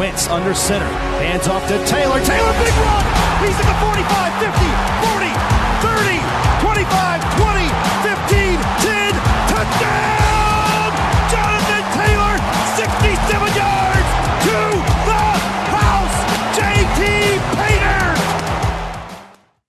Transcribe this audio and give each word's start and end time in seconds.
Wentz 0.00 0.28
under 0.28 0.54
center. 0.54 0.88
Hands 1.20 1.46
off 1.46 1.60
to 1.68 1.76
Taylor. 1.84 2.24
Taylor, 2.24 2.54
big 2.64 2.72
run. 2.88 3.04
He's 3.44 3.58
at 3.60 3.68
the 3.68 3.76
45, 3.84 4.32
50, 4.40 4.64
40, 5.04 5.28
30, 5.84 6.16
25, 6.64 7.20
20, 7.36 7.68
15, 8.08 8.56
10. 8.80 9.12
Touchdown! 9.52 10.88
Jonathan 11.28 11.84
Taylor, 12.00 12.34
67 12.80 13.60
yards 13.60 14.10
to 14.48 14.56
the 15.04 15.26
house. 15.76 16.16
JT 16.56 17.00
Painter! 17.60 18.16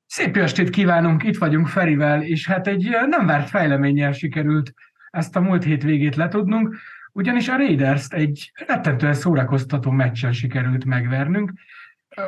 Szép 0.07 0.38
estét 0.38 0.70
kívánunk, 0.70 1.23
itt 1.23 1.38
vagyunk 1.38 1.68
Ferivel, 1.68 2.23
és 2.23 2.48
hát 2.48 2.68
egy 2.68 2.89
nem 3.09 3.25
várt 3.25 3.50
fejleménnyel 3.50 4.11
sikerült 4.11 4.73
ezt 5.09 5.36
a 5.36 5.41
múlt 5.41 5.63
hét 5.63 5.84
végét 5.84 6.16
letudnunk, 6.16 6.75
ugyanis 7.12 7.48
a 7.48 7.57
raiders 7.57 8.07
egy 8.09 8.52
rettentően 8.68 9.14
szórakoztató 9.14 9.91
meccsen 9.91 10.34
sikerült 10.34 10.86
megvernünk. 10.86 11.54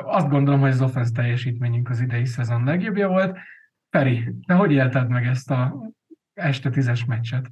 Azt 0.04 0.30
gondolom, 0.30 0.60
hogy 0.60 0.72
az 0.72 0.82
offense 0.82 1.12
teljesítményünk 1.12 1.90
az 1.90 2.00
idei 2.00 2.26
szezon 2.26 2.64
legjobbja 2.64 3.08
volt. 3.08 3.38
Feri, 3.90 4.34
te 4.48 4.54
hogy 4.54 4.72
élted 4.72 5.10
meg 5.10 5.26
ezt 5.26 5.52
a 5.52 5.92
este 6.34 6.70
tízes 6.70 7.06
meccset? 7.06 7.52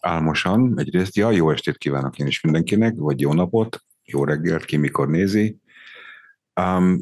Álmosan, 0.00 0.78
egyrészt, 0.78 1.16
ja, 1.16 1.30
jó 1.30 1.50
estét 1.50 1.76
kívánok 1.76 2.18
én 2.18 2.26
is 2.26 2.40
mindenkinek, 2.40 2.94
vagy 2.96 3.20
jó 3.20 3.32
napot, 3.32 3.84
jó 4.04 4.24
reggelt, 4.24 4.64
ki 4.64 4.76
mikor 4.76 5.08
nézi. 5.08 5.58
Um, 6.60 6.98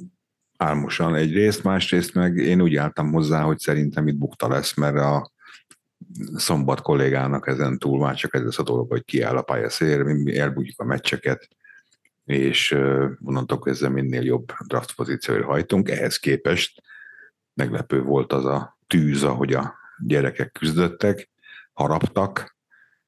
álmosan 0.56 1.14
egyrészt, 1.14 1.64
másrészt 1.64 2.14
meg 2.14 2.36
én 2.36 2.60
úgy 2.60 2.76
álltam 2.76 3.12
hozzá, 3.12 3.42
hogy 3.42 3.58
szerintem 3.58 4.08
itt 4.08 4.16
bukta 4.16 4.48
lesz, 4.48 4.76
mert 4.76 4.96
a 4.96 5.30
szombat 6.34 6.80
kollégának 6.80 7.46
ezen 7.46 7.78
túl 7.78 7.98
már 7.98 8.14
csak 8.14 8.34
ez 8.34 8.58
a 8.58 8.62
dolog, 8.62 8.90
hogy 8.90 9.04
kiáll 9.04 9.36
a 9.36 9.42
pályaszér, 9.42 10.02
mi 10.02 10.38
elbújjuk 10.38 10.80
a 10.80 10.84
meccseket, 10.84 11.48
és 12.24 12.72
onnantól 13.24 13.58
kezdve 13.58 13.88
minél 13.88 14.22
jobb 14.22 14.52
draft 14.66 14.94
pozícióra 14.94 15.44
hajtunk. 15.44 15.90
Ehhez 15.90 16.16
képest 16.16 16.82
meglepő 17.54 18.02
volt 18.02 18.32
az 18.32 18.44
a 18.44 18.78
tűz, 18.86 19.22
ahogy 19.22 19.52
a 19.52 19.74
gyerekek 20.06 20.52
küzdöttek, 20.52 21.30
haraptak, 21.72 22.56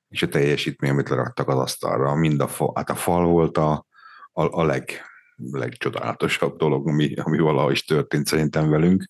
és 0.09 0.23
a 0.23 0.29
teljesítmény, 0.29 0.91
amit 0.91 1.09
leraktak 1.09 1.49
az 1.49 1.59
asztalra, 1.59 2.15
mind 2.15 2.41
a, 2.41 2.49
fa, 2.49 2.73
hát 2.75 2.91
a 2.91 2.95
fal 2.95 3.27
volt 3.27 3.59
a, 3.59 3.87
a, 4.33 4.61
a 4.61 4.65
leg, 4.65 4.91
legcsodálatosabb 5.37 6.57
dolog, 6.57 6.89
ami, 6.89 7.15
ami 7.15 7.39
valahogy 7.39 7.73
is 7.73 7.85
történt 7.85 8.27
szerintem 8.27 8.71
velünk. 8.71 9.09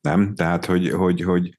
Nem? 0.00 0.34
Tehát, 0.34 0.64
hogy, 0.64 0.90
hogy, 0.90 1.20
hogy 1.20 1.56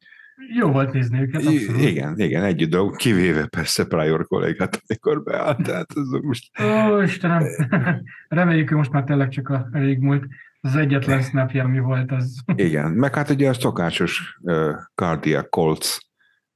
jó 0.55 0.72
volt 0.72 0.94
nézni 0.94 1.19
őket, 1.19 1.45
abszolút. 1.45 1.81
Igen, 1.81 2.19
igen, 2.19 2.44
együtt 2.44 2.69
dolgok, 2.69 2.97
kivéve 2.97 3.45
persze 3.47 3.86
Prior 3.86 4.28
kollégát, 4.28 4.81
amikor 4.88 5.23
beállt, 5.23 5.64
tehát 5.64 5.91
ez 5.95 6.22
most... 6.22 6.50
Ó, 6.61 7.02
Istenem, 7.02 7.44
reméljük, 8.28 8.67
hogy 8.67 8.78
most 8.78 8.91
már 8.91 9.03
tényleg 9.03 9.30
csak 9.30 9.50
a 9.50 9.69
régmúlt, 9.72 10.25
az 10.61 10.75
egyetlen 10.75 11.22
snapja, 11.22 11.64
ami 11.64 11.80
volt, 11.80 12.11
az... 12.11 12.41
Igen, 12.56 12.91
meg 12.91 13.16
hát 13.16 13.30
ugye 13.30 13.50
a 13.50 13.53
szokásos 13.53 14.38
uh, 14.41 14.72
Cardiac 14.95 15.50
Colts 15.50 15.97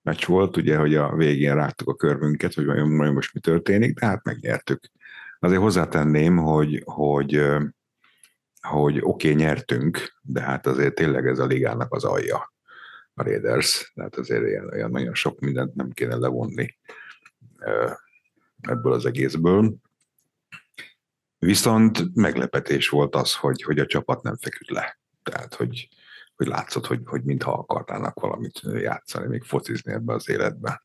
meccs 0.01 0.25
volt, 0.25 0.57
ugye, 0.57 0.77
hogy 0.77 0.95
a 0.95 1.15
végén 1.15 1.55
rágtuk 1.55 1.89
a 1.89 1.95
körmünket, 1.95 2.53
hogy 2.53 2.65
vajon, 2.65 2.97
vajon 2.97 3.13
most 3.13 3.33
mi 3.33 3.39
történik, 3.39 3.99
de 3.99 4.05
hát 4.05 4.23
megnyertük. 4.23 4.79
Azért 5.39 5.61
hozzátenném, 5.61 6.37
hogy, 6.37 6.81
hogy, 6.85 7.41
hogy 8.61 8.97
oké, 9.01 9.31
okay, 9.31 9.33
nyertünk, 9.33 10.13
de 10.21 10.41
hát 10.41 10.67
azért 10.67 10.95
tényleg 10.95 11.27
ez 11.27 11.39
a 11.39 11.45
ligának 11.45 11.93
az 11.93 12.03
alja 12.03 12.52
a 13.13 13.23
Raiders, 13.23 13.91
tehát 13.95 14.15
azért 14.15 14.47
ilyen, 14.47 14.69
olyan 14.69 14.91
nagyon 14.91 15.13
sok 15.13 15.39
mindent 15.39 15.75
nem 15.75 15.89
kéne 15.89 16.15
levonni 16.15 16.77
ebből 18.61 18.93
az 18.93 19.05
egészből. 19.05 19.75
Viszont 21.37 22.15
meglepetés 22.15 22.89
volt 22.89 23.15
az, 23.15 23.35
hogy, 23.35 23.63
hogy 23.63 23.79
a 23.79 23.85
csapat 23.85 24.23
nem 24.23 24.37
feküdt 24.37 24.69
le. 24.69 24.99
Tehát, 25.23 25.53
hogy, 25.53 25.89
hogy 26.35 26.47
látszott, 26.47 26.85
hogy, 26.85 27.01
hogy 27.05 27.23
mintha 27.23 27.51
akarnának 27.51 28.19
valamit 28.19 28.61
játszani, 28.73 29.27
még 29.27 29.43
focizni 29.43 29.91
ebbe 29.91 30.13
az 30.13 30.29
életbe. 30.29 30.83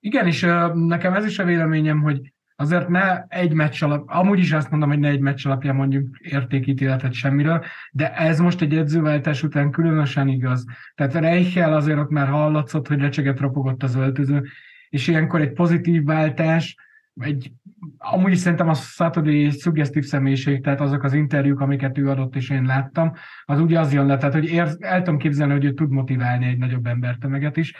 Igen, 0.00 0.26
és 0.26 0.40
nekem 0.72 1.14
ez 1.14 1.24
is 1.24 1.38
a 1.38 1.44
véleményem, 1.44 2.02
hogy 2.02 2.34
azért 2.56 2.88
ne 2.88 3.22
egy 3.28 3.52
meccs 3.52 3.82
alap, 3.82 4.02
amúgy 4.06 4.38
is 4.38 4.52
azt 4.52 4.70
mondom, 4.70 4.88
hogy 4.88 4.98
ne 4.98 5.08
egy 5.08 5.20
meccs 5.20 5.46
alapján 5.46 5.74
mondjuk 5.74 6.18
értékítéletet 6.18 7.12
semmiről, 7.12 7.64
de 7.92 8.14
ez 8.14 8.40
most 8.40 8.60
egy 8.60 8.76
edzőváltás 8.76 9.42
után 9.42 9.70
különösen 9.70 10.28
igaz. 10.28 10.64
Tehát 10.94 11.14
Reichel 11.14 11.74
azért 11.74 11.98
ott 11.98 12.10
már 12.10 12.28
hallatszott, 12.28 12.88
hogy 12.88 13.00
lecseget 13.00 13.40
ropogott 13.40 13.82
az 13.82 13.94
öltöző, 13.94 14.42
és 14.88 15.08
ilyenkor 15.08 15.40
egy 15.40 15.52
pozitív 15.52 16.04
váltás, 16.04 16.76
egy, 17.20 17.52
amúgy 17.98 18.32
is 18.32 18.38
szerintem 18.38 18.68
a 18.68 18.74
Saturday 18.74 19.44
egy 19.44 19.56
szuggesztív 19.56 20.04
személyiség, 20.04 20.62
tehát 20.62 20.80
azok 20.80 21.02
az 21.02 21.12
interjúk, 21.12 21.60
amiket 21.60 21.98
ő 21.98 22.08
adott, 22.08 22.36
és 22.36 22.50
én 22.50 22.64
láttam, 22.64 23.12
az 23.44 23.60
ugye 23.60 23.80
az 23.80 23.92
jön 23.92 24.06
le, 24.06 24.16
tehát 24.16 24.34
hogy 24.34 24.44
ér, 24.44 24.76
el 24.78 25.02
tudom 25.02 25.18
képzelni, 25.18 25.52
hogy 25.52 25.64
ő 25.64 25.72
tud 25.72 25.90
motiválni 25.90 26.46
egy 26.46 26.58
nagyobb 26.58 26.86
embertömeget 26.86 27.56
is, 27.56 27.74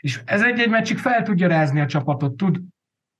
és 0.00 0.20
ez 0.24 0.42
egy-egy 0.42 0.70
meccsig 0.70 0.98
fel 0.98 1.22
tudja 1.22 1.48
rázni 1.48 1.80
a 1.80 1.86
csapatot, 1.86 2.36
tud 2.36 2.60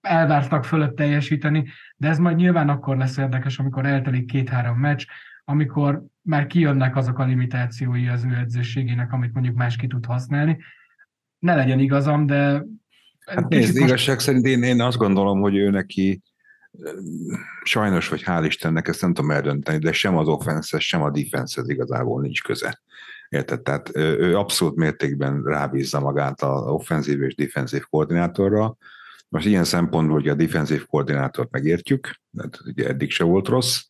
elvártak 0.09 0.65
fölött 0.65 0.97
teljesíteni, 0.97 1.69
de 1.97 2.09
ez 2.09 2.19
majd 2.19 2.37
nyilván 2.37 2.69
akkor 2.69 2.97
lesz 2.97 3.17
érdekes, 3.17 3.59
amikor 3.59 3.87
eltelik 3.87 4.27
két-három 4.27 4.79
meccs, 4.79 5.05
amikor 5.45 6.05
már 6.23 6.47
kijönnek 6.47 6.97
azok 6.97 7.19
a 7.19 7.25
limitációi 7.25 8.09
az 8.09 8.25
ő 8.25 8.35
edzőségének, 8.35 9.13
amit 9.13 9.33
mondjuk 9.33 9.57
más 9.57 9.77
ki 9.77 9.87
tud 9.87 10.05
használni. 10.05 10.59
Ne 11.39 11.55
legyen 11.55 11.79
igazam, 11.79 12.27
de... 12.27 12.65
Hát 13.27 13.49
nézd, 13.49 13.75
most... 13.75 13.89
igazság 13.89 14.19
szerint 14.19 14.47
én, 14.47 14.63
én 14.63 14.81
azt 14.81 14.97
gondolom, 14.97 15.41
hogy 15.41 15.57
ő 15.57 15.71
neki 15.71 16.23
sajnos, 17.63 18.09
vagy 18.09 18.23
hál' 18.27 18.45
Istennek, 18.47 18.89
ezt 18.89 19.03
nem 19.03 19.15
tudom 19.15 19.31
eldönteni, 19.31 19.79
de 19.79 19.93
sem 19.93 20.17
az 20.17 20.29
offense 20.29 20.79
sem 20.79 21.03
a 21.03 21.11
defense 21.11 21.63
igazából 21.67 22.21
nincs 22.21 22.43
köze. 22.43 22.81
Érted? 23.29 23.63
Tehát 23.63 23.97
ő 23.97 24.37
abszolút 24.37 24.77
mértékben 24.77 25.43
rábízza 25.43 26.01
magát 26.01 26.43
az 26.43 26.67
offenzív 26.67 27.23
és 27.23 27.35
defensív 27.35 27.83
koordinátorra, 27.91 28.77
most 29.29 29.47
ilyen 29.47 29.65
szempontból, 29.65 30.17
hogy 30.17 30.29
a 30.29 30.35
defensív 30.35 30.87
koordinátort 30.87 31.51
megértjük, 31.51 32.15
mert 32.31 32.61
ugye 32.65 32.89
eddig 32.89 33.11
se 33.11 33.25
volt 33.25 33.49
rossz, 33.49 33.85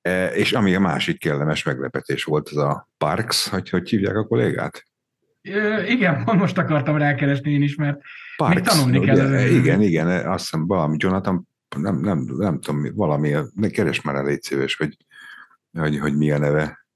e, 0.00 0.26
és 0.26 0.52
ami 0.52 0.74
a 0.74 0.80
másik 0.80 1.18
kellemes 1.18 1.62
meglepetés 1.62 2.24
volt, 2.24 2.48
az 2.48 2.56
a 2.56 2.88
Parks, 2.98 3.48
hogy 3.48 3.70
hogy 3.70 3.88
hívják 3.88 4.16
a 4.16 4.26
kollégát? 4.26 4.84
igen, 5.88 6.22
most 6.36 6.58
akartam 6.58 6.96
rákeresni 6.96 7.52
én 7.52 7.62
is, 7.62 7.74
mert 7.74 8.00
Parks, 8.36 8.54
még 8.54 8.64
tanulni 8.64 8.98
ugye, 8.98 9.14
kell. 9.14 9.26
Ugye, 9.26 9.50
igen, 9.50 9.80
igen, 9.82 10.26
azt 10.26 10.42
hiszem 10.42 10.66
valami 10.66 10.96
Jonathan, 10.98 11.48
nem, 11.76 11.96
nem, 11.96 12.18
nem 12.18 12.60
tudom, 12.60 12.94
valami, 12.94 13.34
keres 13.70 14.02
már 14.02 14.14
el, 14.14 14.24
légy 14.24 14.42
szíves, 14.42 14.76
hogy, 14.76 14.96
hogy, 15.72 15.98
hogy 15.98 16.16
mi 16.16 16.30
a 16.30 16.38
neve. 16.38 16.86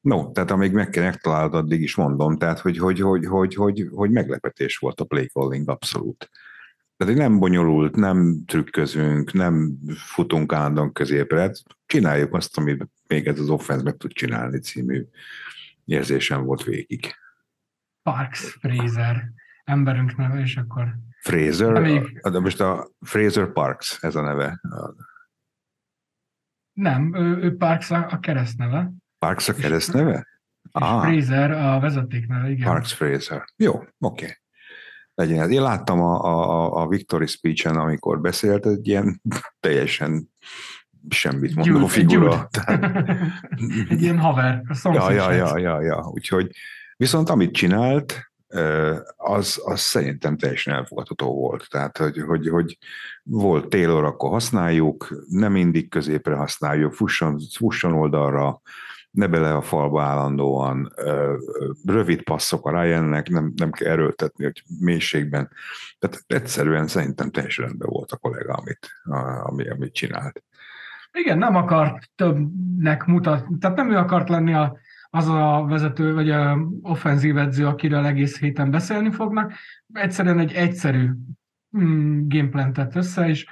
No, 0.00 0.30
tehát 0.32 0.50
amíg 0.50 0.72
meg 0.72 0.88
kell 0.88 1.04
megtalálod, 1.04 1.54
addig 1.54 1.82
is 1.82 1.94
mondom, 1.94 2.36
tehát 2.36 2.58
hogy, 2.58 2.78
hogy, 2.78 3.00
hogy, 3.00 3.26
hogy, 3.26 3.54
hogy, 3.54 3.88
hogy 3.94 4.10
meglepetés 4.10 4.76
volt 4.76 5.00
a 5.00 5.04
play 5.04 5.26
calling 5.26 5.68
abszolút. 5.68 6.30
Tehát 7.00 7.16
nem 7.16 7.38
bonyolult, 7.38 7.96
nem 7.96 8.44
trükközünk, 8.46 9.32
nem 9.32 9.78
futunk 9.96 10.52
állandóan 10.52 10.92
középre, 10.92 11.52
csináljuk 11.86 12.34
azt, 12.34 12.58
amit 12.58 12.88
még 13.06 13.26
ez 13.26 13.38
az 13.38 13.48
offense 13.48 13.82
meg 13.82 13.96
tud 13.96 14.12
csinálni 14.12 14.58
című 14.58 15.06
érzésem 15.84 16.44
volt 16.44 16.64
végig. 16.64 17.14
Parks 18.02 18.56
Fraser, 18.60 19.30
emberünk 19.64 20.16
neve, 20.16 20.40
és 20.40 20.56
akkor... 20.56 20.94
Fraser? 21.20 21.74
Amíg... 21.74 22.18
De 22.18 22.40
most 22.40 22.60
a 22.60 22.90
Fraser 23.00 23.52
Parks, 23.52 23.98
ez 24.00 24.14
a 24.14 24.22
neve. 24.22 24.60
Nem, 26.72 27.14
ő, 27.14 27.36
ő 27.36 27.56
Parks 27.56 27.90
a, 27.90 28.06
a 28.10 28.18
keresztneve. 28.18 28.92
Parks 29.18 29.48
a 29.48 29.54
keresztneve? 29.54 30.26
És 30.62 30.86
Fraser 31.02 31.50
a 31.50 31.80
vezetékneve, 31.80 32.50
igen. 32.50 32.68
Parks 32.68 32.92
Fraser. 32.92 33.44
Jó, 33.56 33.74
oké. 33.74 33.88
Okay 33.98 34.38
legyen 35.20 35.42
ez. 35.42 35.50
Én 35.50 35.62
láttam 35.62 36.00
a, 36.00 36.24
a, 36.24 36.82
a 36.82 36.88
Victory 36.88 37.26
speech-en, 37.26 37.76
amikor 37.76 38.20
beszélt, 38.20 38.66
egy 38.66 38.88
ilyen 38.88 39.22
teljesen 39.60 40.30
semmit 41.08 41.54
mondó 41.54 41.78
Gyújt, 41.78 41.90
figura. 41.90 42.48
egy 43.88 44.02
ilyen 44.02 44.18
haver, 44.18 44.62
ja, 44.82 45.10
ja, 45.10 45.32
ja, 45.32 45.58
ja, 45.58 45.82
ja, 45.82 46.10
úgyhogy 46.12 46.50
viszont 46.96 47.28
amit 47.28 47.52
csinált, 47.52 48.30
az, 49.16 49.60
az 49.64 49.80
szerintem 49.80 50.36
teljesen 50.36 50.74
elfogadható 50.74 51.34
volt. 51.34 51.66
Tehát, 51.68 51.98
hogy, 51.98 52.22
hogy, 52.26 52.48
hogy 52.48 52.78
volt 53.22 53.68
Taylor, 53.68 54.04
akkor 54.04 54.30
használjuk, 54.30 55.24
nem 55.28 55.52
mindig 55.52 55.88
középre 55.88 56.34
használjuk, 56.34 56.92
fusson, 56.92 57.40
fusson 57.56 57.92
oldalra, 57.92 58.60
ne 59.10 59.26
bele 59.26 59.54
a 59.54 59.62
falba 59.62 60.02
állandóan, 60.02 60.92
rövid 61.84 62.22
passzok 62.22 62.66
a 62.66 62.82
Ryannek, 62.82 63.28
nem, 63.28 63.52
nem 63.56 63.70
kell 63.70 63.90
erőltetni, 63.90 64.44
hogy 64.44 64.62
mélységben. 64.80 65.50
Tehát 65.98 66.24
egyszerűen 66.26 66.86
szerintem 66.86 67.30
teljesen 67.30 67.64
rendben 67.64 67.88
volt 67.90 68.12
a 68.12 68.16
kollega, 68.16 68.52
amit, 68.52 68.88
ami, 69.42 69.68
amit 69.68 69.92
csinált. 69.92 70.42
Igen, 71.12 71.38
nem 71.38 71.56
akart 71.56 72.10
többnek 72.14 73.04
mutatni, 73.04 73.58
tehát 73.58 73.76
nem 73.76 73.90
ő 73.90 73.96
akart 73.96 74.28
lenni 74.28 74.54
a, 74.54 74.76
az 75.10 75.28
a 75.28 75.64
vezető, 75.68 76.14
vagy 76.14 76.30
a 76.30 76.58
offenzív 76.82 77.36
edző, 77.36 77.66
akiről 77.66 78.04
egész 78.04 78.38
héten 78.38 78.70
beszélni 78.70 79.10
fognak. 79.10 79.52
Egyszerűen 79.92 80.38
egy 80.38 80.52
egyszerű 80.52 81.10
mm, 81.78 82.28
gameplan 82.28 82.72
tett 82.72 82.94
össze, 82.94 83.28
és 83.28 83.46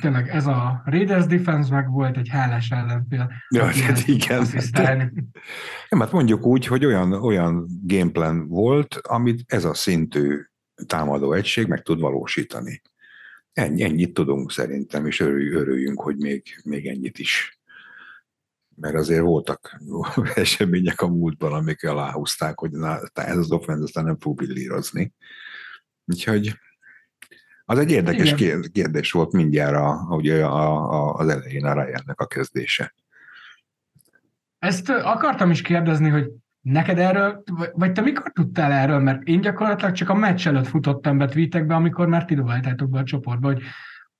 tényleg 0.00 0.28
ez 0.28 0.46
a 0.46 0.82
Raiders 0.84 1.26
defense 1.26 1.74
meg 1.74 1.90
volt 1.90 2.16
egy 2.16 2.28
hálás 2.28 2.70
ellenfél. 2.70 3.32
Ja, 3.48 3.64
hát 3.64 4.06
igen. 4.06 4.46
Nem, 5.88 6.00
hát 6.00 6.12
mondjuk 6.12 6.46
úgy, 6.46 6.66
hogy 6.66 6.84
olyan, 6.84 7.12
olyan 7.12 7.66
gameplan 7.82 8.48
volt, 8.48 8.94
amit 9.02 9.42
ez 9.46 9.64
a 9.64 9.74
szintű 9.74 10.40
támadó 10.86 11.32
egység 11.32 11.66
meg 11.66 11.82
tud 11.82 12.00
valósítani. 12.00 12.82
Ennyi, 13.52 13.82
ennyit 13.82 14.14
tudunk 14.14 14.52
szerintem, 14.52 15.06
és 15.06 15.20
örülj, 15.20 15.54
örüljünk, 15.54 16.00
hogy 16.00 16.16
még, 16.16 16.60
még 16.64 16.86
ennyit 16.86 17.18
is. 17.18 17.58
Mert 18.76 18.94
azért 18.94 19.22
voltak 19.22 19.80
események 20.34 21.00
a 21.00 21.08
múltban, 21.08 21.52
amik 21.52 21.84
aláhúzták, 21.84 22.58
hogy 22.58 22.70
na, 22.70 23.00
ez 23.14 23.36
az 23.36 23.52
offense 23.52 23.82
aztán 23.82 24.04
nem 24.04 24.18
fog 24.18 24.36
billírozni. 24.36 25.14
Úgyhogy 26.04 26.58
az 27.64 27.78
egy 27.78 27.90
érdekes 27.90 28.32
Igen. 28.32 28.64
kérdés 28.72 29.12
volt 29.12 29.32
mindjárt 29.32 29.74
a, 29.74 30.06
ugye 30.10 30.44
a, 30.44 30.92
a, 30.92 31.14
az 31.14 31.28
elején 31.28 31.64
a 31.64 31.72
Ryannek 31.72 32.20
a 32.20 32.26
kezdése. 32.26 32.94
Ezt 34.58 34.88
akartam 34.88 35.50
is 35.50 35.62
kérdezni, 35.62 36.08
hogy 36.08 36.30
neked 36.60 36.98
erről, 36.98 37.42
vagy 37.72 37.92
te 37.92 38.00
mikor 38.00 38.32
tudtál 38.32 38.72
erről? 38.72 38.98
Mert 38.98 39.22
én 39.22 39.40
gyakorlatilag 39.40 39.92
csak 39.92 40.08
a 40.08 40.14
meccs 40.14 40.46
előtt 40.46 40.66
futottam 40.66 41.18
be 41.18 41.26
tweetekbe, 41.26 41.74
amikor 41.74 42.06
már 42.06 42.24
ti 42.24 42.34
be 42.34 42.98
a 42.98 43.04
csoportba, 43.04 43.46
hogy 43.46 43.62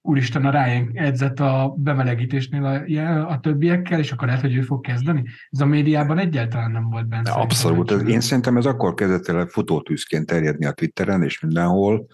úristen, 0.00 0.46
a 0.46 0.50
Ryan 0.50 0.90
edzett 0.94 1.40
a 1.40 1.74
bemelegítésnél 1.76 2.64
a, 2.64 3.28
a 3.30 3.40
többiekkel, 3.40 3.98
és 3.98 4.12
akkor 4.12 4.26
lehet, 4.26 4.42
hogy 4.42 4.54
ő 4.54 4.60
fog 4.60 4.80
kezdeni. 4.80 5.24
Ez 5.50 5.60
a 5.60 5.66
médiában 5.66 6.18
egyáltalán 6.18 6.70
nem 6.70 6.90
volt 6.90 7.06
benne. 7.06 7.30
Abszolút. 7.30 7.90
Ez, 7.90 8.08
én 8.08 8.20
szerintem 8.20 8.56
ez 8.56 8.66
akkor 8.66 8.94
kezdett 8.94 9.28
el 9.28 9.46
futótűzként 9.46 10.26
terjedni 10.26 10.66
a 10.66 10.72
Twitteren, 10.72 11.22
és 11.22 11.40
mindenhol, 11.40 12.06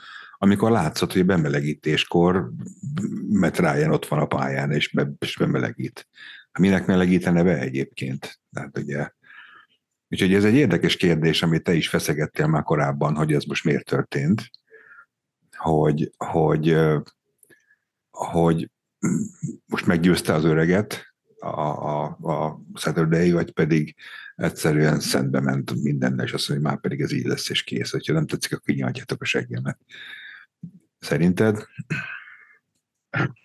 amikor 0.42 0.70
látszott, 0.70 1.12
hogy 1.12 1.26
bemelegítéskor, 1.26 2.50
mert 3.28 3.58
Ryan 3.58 3.92
ott 3.92 4.06
van 4.06 4.19
a 4.19 4.26
pályán, 4.26 4.72
és, 4.72 4.88
be, 4.92 5.12
és 5.19 5.37
bemelegít. 5.37 6.08
Minek 6.58 6.87
melegítene 6.87 7.42
be 7.42 7.58
egyébként? 7.58 8.40
Tehát 8.52 8.78
ugye, 8.78 9.10
úgyhogy 10.08 10.34
ez 10.34 10.44
egy 10.44 10.54
érdekes 10.54 10.96
kérdés, 10.96 11.42
amit 11.42 11.62
te 11.62 11.75
is 11.75 11.88
feszegettél 11.88 12.46
már 12.46 12.62
korábban, 12.62 13.16
hogy 13.16 13.32
ez 13.32 13.44
most 13.44 13.64
miért 13.64 13.84
történt, 13.84 14.50
hogy, 15.56 16.10
hogy, 16.16 16.76
hogy 18.10 18.70
most 19.66 19.87
meggyőzte 19.87 20.34
az 20.34 20.44
öreget 20.44 21.14
a, 21.38 21.60
a, 21.60 22.04
a 22.04 22.60
Saturday, 22.75 23.32
vagy 23.32 23.52
pedig 23.52 23.94
egyszerűen 24.37 25.00
szentbe 25.00 25.40
ment 25.40 25.82
minden, 25.82 26.20
és 26.25 26.32
azt 26.32 26.48
mondja, 26.48 26.54
hogy 26.54 26.62
már 26.62 26.81
pedig 26.81 27.00
ez 27.00 27.12
így 27.12 27.26
lesz, 27.26 27.50
és 27.50 27.62
kész. 27.62 27.90
Ha 27.90 28.12
nem 28.12 28.26
tetszik, 28.26 28.52
akkor 28.52 28.75
kinyaltjátok 28.75 29.22
a 29.22 29.25
seggemet. 29.25 29.78
Szerinted? 31.00 31.67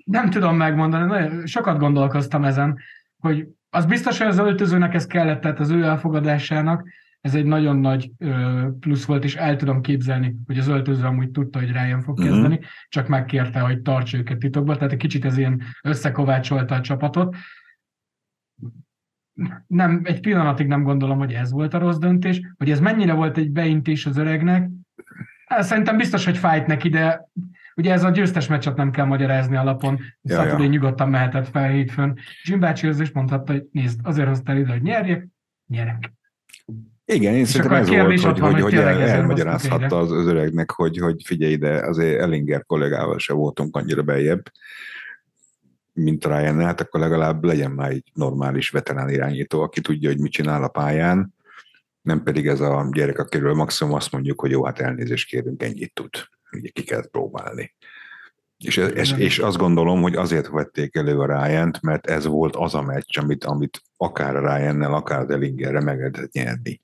Nem 0.04 0.30
tudom 0.30 0.56
megmondani, 0.56 1.06
nagyon 1.06 1.46
sokat 1.46 1.78
gondolkoztam 1.78 2.44
ezen, 2.44 2.80
hogy 3.18 3.48
az 3.70 3.86
biztos, 3.86 4.18
hogy 4.18 4.28
az 4.28 4.38
öltözőnek 4.38 4.94
ez 4.94 5.06
kellett, 5.06 5.42
tehát 5.42 5.60
az 5.60 5.70
ő 5.70 5.84
elfogadásának, 5.84 6.88
ez 7.22 7.36
egy 7.36 7.46
nagyon 7.46 7.78
nagy 7.78 8.12
plusz 8.80 9.06
volt, 9.06 9.24
és 9.24 9.36
el 9.36 9.56
tudom 9.56 9.82
képzelni, 9.82 10.36
hogy 10.46 10.58
az 10.58 10.68
öltöző 10.68 11.04
amúgy 11.04 11.32
tudta, 11.32 11.60
hogy 11.60 11.72
Ryan 11.72 12.02
fog 12.02 12.18
uh-huh. 12.18 12.34
kezdeni, 12.34 12.60
csak 12.88 13.08
megkérte, 13.08 13.60
hogy 13.60 13.82
tartsa 13.82 14.18
őket 14.18 14.38
titokba, 14.38 14.76
tehát 14.76 14.92
egy 14.92 14.98
kicsit 14.98 15.26
ez 15.26 15.38
ilyen 15.38 15.62
összekovácsolta 15.82 16.76
a 16.76 16.82
csapatot. 16.82 17.36
Nem, 19.68 20.02
egy 20.04 20.20
pillanatig 20.20 20.68
nem 20.68 20.84
gondolom, 20.84 21.18
hogy 21.18 21.34
ez 21.34 21.52
volt 21.52 21.74
a 21.74 21.78
rossz 21.78 21.98
döntés, 21.98 22.42
hogy 22.58 22.72
ez 22.72 22.80
mennyire 22.80 23.14
volt 23.14 23.38
egy 23.38 23.52
beintés 23.52 24.06
az 24.06 24.18
öregnek, 24.18 24.70
szerintem 25.48 25.98
biztos, 25.98 26.26
hogy 26.26 26.38
fájt 26.38 26.68
neki, 26.68 26.90
de 26.90 27.30
ugye 27.76 27.92
ez 27.92 28.04
a 28.04 28.10
győztes 28.10 28.48
meccset 28.48 28.76
nem 28.76 28.92
kell 28.92 29.06
magyarázni 29.06 29.56
alapon. 29.56 30.00
Ja, 30.22 30.36
Saturday 30.36 30.64
ja. 30.64 30.70
nyugodtan 30.70 31.10
mehetett 31.10 31.48
fel 31.48 31.70
hétfőn. 31.70 32.20
Jim 32.44 32.60
bácsi 32.60 32.88
is 32.88 33.12
mondhatta, 33.12 33.52
hogy 33.52 33.64
nézd, 33.72 34.00
azért 34.04 34.28
hoztál 34.28 34.58
ide, 34.58 34.72
hogy 34.72 34.82
nyerjek, 34.82 35.28
nyerek. 35.68 36.14
Igen, 37.06 37.34
én 37.34 37.46
szerintem 37.46 37.78
ez 37.78 37.90
volt, 37.90 38.22
hogy, 38.22 38.40
van, 38.40 38.52
hogy, 38.52 38.62
hogy 38.62 38.74
el, 38.74 39.02
elmagyarázhatta 39.02 39.98
az, 39.98 40.12
az 40.12 40.26
öregnek, 40.26 40.72
hogy, 40.72 40.98
hogy 40.98 41.22
figyelj 41.26 41.52
ide, 41.52 41.88
azért 41.88 42.22
Ellinger 42.22 42.66
kollégával 42.66 43.20
se 43.20 43.34
voltunk 43.34 43.76
annyira 43.76 44.04
beljebb, 44.04 44.52
mint 45.94 46.26
ryan 46.26 46.62
hát 46.62 46.82
akkor 46.82 47.00
legalább 47.00 47.44
legyen 47.44 47.72
már 47.72 47.92
egy 47.92 48.12
normális 48.14 48.70
veterán 48.70 49.10
irányító, 49.10 49.62
aki 49.62 49.82
tudja, 49.82 50.10
hogy 50.10 50.20
mit 50.20 50.32
csinál 50.32 50.64
a 50.64 50.68
pályán, 50.68 51.35
nem 52.06 52.24
pedig 52.24 52.48
ez 52.48 52.60
a 52.60 52.88
gyerek, 52.92 53.20
akiről 53.20 53.54
maximum 53.54 53.94
azt 53.94 54.12
mondjuk, 54.12 54.40
hogy 54.40 54.52
jó, 54.52 54.66
hát 54.66 54.80
elnézést 54.80 55.28
kérünk, 55.28 55.64
ennyit 55.64 55.94
tud. 55.94 56.10
Ugye 56.52 56.70
ki 56.70 56.84
kell 56.84 57.10
próbálni. 57.12 57.76
És, 58.58 58.78
és, 58.78 59.12
és 59.12 59.40
azt 59.40 59.58
gondolom, 59.58 60.02
hogy 60.02 60.16
azért 60.16 60.48
vették 60.48 60.96
elő 60.96 61.20
a 61.20 61.26
ryan 61.26 61.74
mert 61.82 62.08
ez 62.08 62.26
volt 62.26 62.56
az 62.56 62.76
a 62.76 62.82
meccs, 62.82 63.18
amit, 63.18 63.44
amit 63.44 63.82
akár 63.98 64.36
a 64.36 64.56
ryan 64.56 64.82
akár 64.82 65.20
a 65.20 65.26
Delingerre 65.26 65.82
meg 65.82 65.98
lehetett 65.98 66.32
nyerni. 66.32 66.82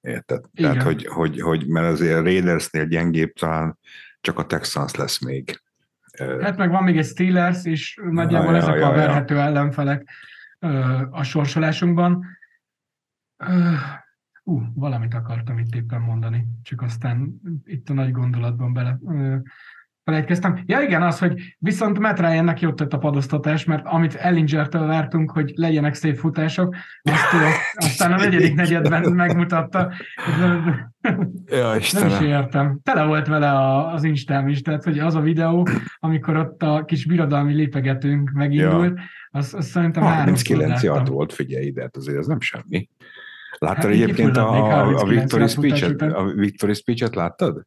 Érted? 0.00 0.44
Igen. 0.52 0.70
Tehát, 0.70 0.86
hogy, 0.86 1.06
hogy, 1.06 1.40
hogy, 1.40 1.66
mert 1.66 1.92
azért 1.92 2.18
a 2.18 2.22
Raidersnél 2.22 2.86
gyengébb 2.86 3.32
talán 3.32 3.78
csak 4.20 4.38
a 4.38 4.46
Texans 4.46 4.94
lesz 4.94 5.20
még. 5.20 5.62
Hát 6.40 6.56
meg 6.56 6.70
van 6.70 6.82
még 6.82 6.96
egy 6.96 7.06
Steelers, 7.06 7.64
és 7.64 8.00
nagyjából 8.10 8.52
ja, 8.52 8.56
ezek 8.56 8.74
ja, 8.74 8.88
a 8.88 8.94
verhető 8.94 9.34
ja. 9.34 9.40
ellenfelek 9.40 10.08
a 11.10 11.22
sorsolásunkban. 11.22 12.24
Ú, 14.44 14.56
uh, 14.56 14.62
valamit 14.74 15.14
akartam 15.14 15.58
itt 15.58 15.74
éppen 15.74 16.00
mondani, 16.00 16.46
csak 16.62 16.82
aztán 16.82 17.40
itt 17.64 17.88
a 17.88 17.92
nagy 17.92 18.12
gondolatban 18.12 18.72
bele 18.72 18.98
felejtkeztem. 20.04 20.62
Ja 20.66 20.80
igen, 20.80 21.02
az, 21.02 21.18
hogy 21.18 21.56
viszont 21.58 21.98
Matt 21.98 22.18
Ryan-nek 22.18 22.58
tett 22.74 22.92
a 22.92 22.98
padoztatás, 22.98 23.64
mert 23.64 23.86
amit 23.86 24.14
Ellinger-től 24.14 24.86
vártunk, 24.86 25.30
hogy 25.30 25.52
legyenek 25.54 25.94
szép 25.94 26.16
futások, 26.16 26.76
azt 27.02 27.22
aztán 27.74 28.12
a 28.12 28.16
negyedik 28.16 28.54
negyedben 28.54 29.12
megmutatta. 29.12 29.92
Ja, 31.46 31.76
Nem 31.92 32.06
is 32.06 32.20
értem. 32.20 32.80
Tele 32.82 33.04
volt 33.04 33.26
vele 33.26 33.50
a, 33.50 33.92
az 33.92 34.04
Instám 34.04 34.48
is, 34.48 34.62
tehát 34.62 34.84
hogy 34.84 34.98
az 34.98 35.14
a 35.14 35.20
videó, 35.20 35.66
amikor 35.98 36.36
ott 36.36 36.62
a 36.62 36.84
kis 36.84 37.06
birodalmi 37.06 37.54
lépegetőnk 37.54 38.30
megindult, 38.30 38.98
ja. 38.98 39.02
az, 39.30 39.54
az 39.54 39.66
szerintem 39.66 40.02
39 40.02 40.82
yard 40.82 41.08
volt, 41.08 41.32
figyelj 41.32 41.66
ide, 41.66 41.80
hát 41.82 41.96
azért 41.96 42.18
ez 42.18 42.26
nem 42.26 42.40
semmi. 42.40 42.88
Láttad 43.58 43.82
hát, 43.82 43.92
egyébként 43.92 44.36
a, 44.36 44.98
a, 45.00 45.04
Victory 45.04 45.48
Speech-et? 45.48 46.02
A 46.02 46.24
Victory 46.24 46.74
Speech-et 46.74 47.14
láttad? 47.14 47.66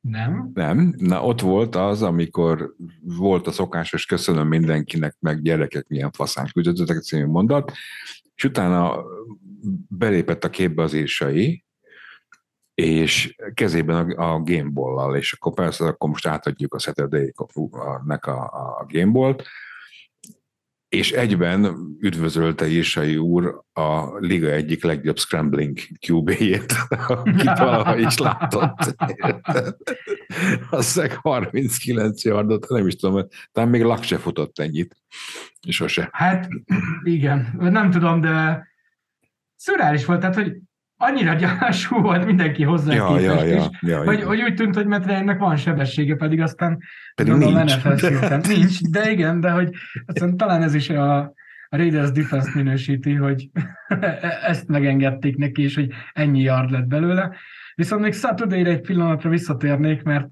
Nem. 0.00 0.50
Nem. 0.54 0.94
Na 0.96 1.24
ott 1.24 1.40
volt 1.40 1.76
az, 1.76 2.02
amikor 2.02 2.74
volt 3.00 3.46
a 3.46 3.52
szokásos 3.52 4.06
köszönöm 4.06 4.48
mindenkinek, 4.48 5.16
meg 5.20 5.42
gyerekek 5.42 5.88
milyen 5.88 6.10
faszán 6.10 6.48
küldöttetek 6.52 7.02
című 7.02 7.26
mondat, 7.26 7.72
és 8.34 8.44
utána 8.44 9.04
belépett 9.88 10.44
a 10.44 10.50
képbe 10.50 10.82
az 10.82 10.92
írsai, 10.92 11.64
és 12.74 13.36
kezében 13.54 14.10
a, 14.10 14.34
a 14.34 14.42
gameball 14.42 15.16
és 15.16 15.32
akkor 15.32 15.54
persze 15.54 15.86
akkor 15.86 16.08
most 16.08 16.26
átadjuk 16.26 16.74
a 16.74 16.78
Saturday-nek 16.78 18.26
a, 18.26 18.42
a, 18.42 18.78
a 18.80 18.86
gameball 18.88 19.36
és 20.88 21.12
egyben 21.12 21.76
üdvözölte 22.00 22.66
Isai 22.66 23.16
úr 23.16 23.62
a 23.72 24.18
liga 24.18 24.48
egyik 24.48 24.84
legjobb 24.84 25.18
scrambling 25.18 25.78
QB-jét, 26.08 26.74
akit 26.88 27.58
valaha 27.58 27.96
is 27.96 28.18
látott. 28.18 28.94
Azt 30.70 31.12
39 31.12 32.24
yardot, 32.24 32.68
nem 32.68 32.86
is 32.86 32.96
tudom, 32.96 33.26
talán 33.52 33.70
még 33.70 33.82
Lak 33.82 34.02
se 34.02 34.18
futott 34.18 34.58
ennyit. 34.58 34.96
Sose. 35.68 36.08
Hát 36.12 36.48
igen, 37.02 37.54
nem 37.58 37.90
tudom, 37.90 38.20
de 38.20 38.66
szürális 39.56 40.04
volt, 40.04 40.20
tehát 40.20 40.34
hogy 40.34 40.56
annyira 40.96 41.34
gyású 41.34 42.00
volt 42.00 42.24
mindenki 42.24 42.62
hozzá 42.62 42.94
ja, 42.94 43.06
képest 43.06 43.24
ja, 43.24 43.44
ja, 43.44 43.70
ja, 43.80 44.04
hogy, 44.04 44.18
ja. 44.18 44.26
hogy 44.26 44.42
úgy 44.42 44.54
tűnt, 44.54 44.74
hogy 44.74 44.86
Metrejnek 44.86 45.38
van 45.38 45.56
sebessége, 45.56 46.14
pedig 46.14 46.40
aztán 46.40 46.78
pedig 47.14 47.32
nincs. 47.32 47.74
nincs, 48.56 48.80
de 48.80 49.10
igen, 49.10 49.40
de 49.40 49.50
hogy 49.50 49.70
aztán 50.06 50.36
talán 50.36 50.62
ez 50.62 50.74
is 50.74 50.90
a, 50.90 51.18
a 51.68 51.76
Raiders 51.76 52.10
defense 52.10 52.50
minősíti, 52.54 53.14
hogy 53.14 53.50
ezt 54.46 54.68
megengedték 54.68 55.36
neki, 55.36 55.62
és 55.62 55.74
hogy 55.74 55.90
ennyi 56.12 56.40
yard 56.40 56.70
lett 56.70 56.86
belőle. 56.86 57.36
Viszont 57.74 58.02
még 58.02 58.14
saturday 58.14 58.64
egy 58.64 58.80
pillanatra 58.80 59.30
visszatérnék, 59.30 60.02
mert 60.02 60.26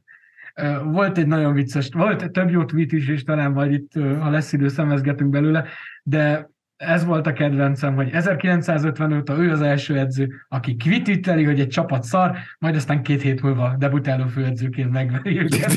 volt 0.84 1.18
egy 1.18 1.26
nagyon 1.26 1.54
vicces, 1.54 1.88
volt 1.92 2.30
több 2.30 2.50
jó 2.50 2.64
tweet 2.64 2.92
is, 2.92 3.08
és 3.08 3.22
talán 3.22 3.52
majd 3.52 3.72
itt, 3.72 3.92
ha 4.20 4.30
lesz 4.30 4.52
idő, 4.52 4.68
szemezgetünk 4.68 5.30
belőle, 5.30 5.64
de 6.02 6.50
ez 6.86 7.04
volt 7.04 7.26
a 7.26 7.32
kedvencem, 7.32 7.94
hogy 7.94 8.10
1950 8.10 9.12
óta 9.12 9.38
ő 9.38 9.50
az 9.50 9.60
első 9.60 9.98
edző, 9.98 10.28
aki 10.48 10.76
kvititeli, 10.76 11.44
hogy 11.44 11.60
egy 11.60 11.68
csapat 11.68 12.02
szar, 12.02 12.36
majd 12.58 12.74
aztán 12.74 13.02
két 13.02 13.22
hét 13.22 13.42
múlva 13.42 13.74
debutáló 13.78 14.26
főedzőként 14.26 14.90
megveri 14.90 15.38
őket. 15.38 15.72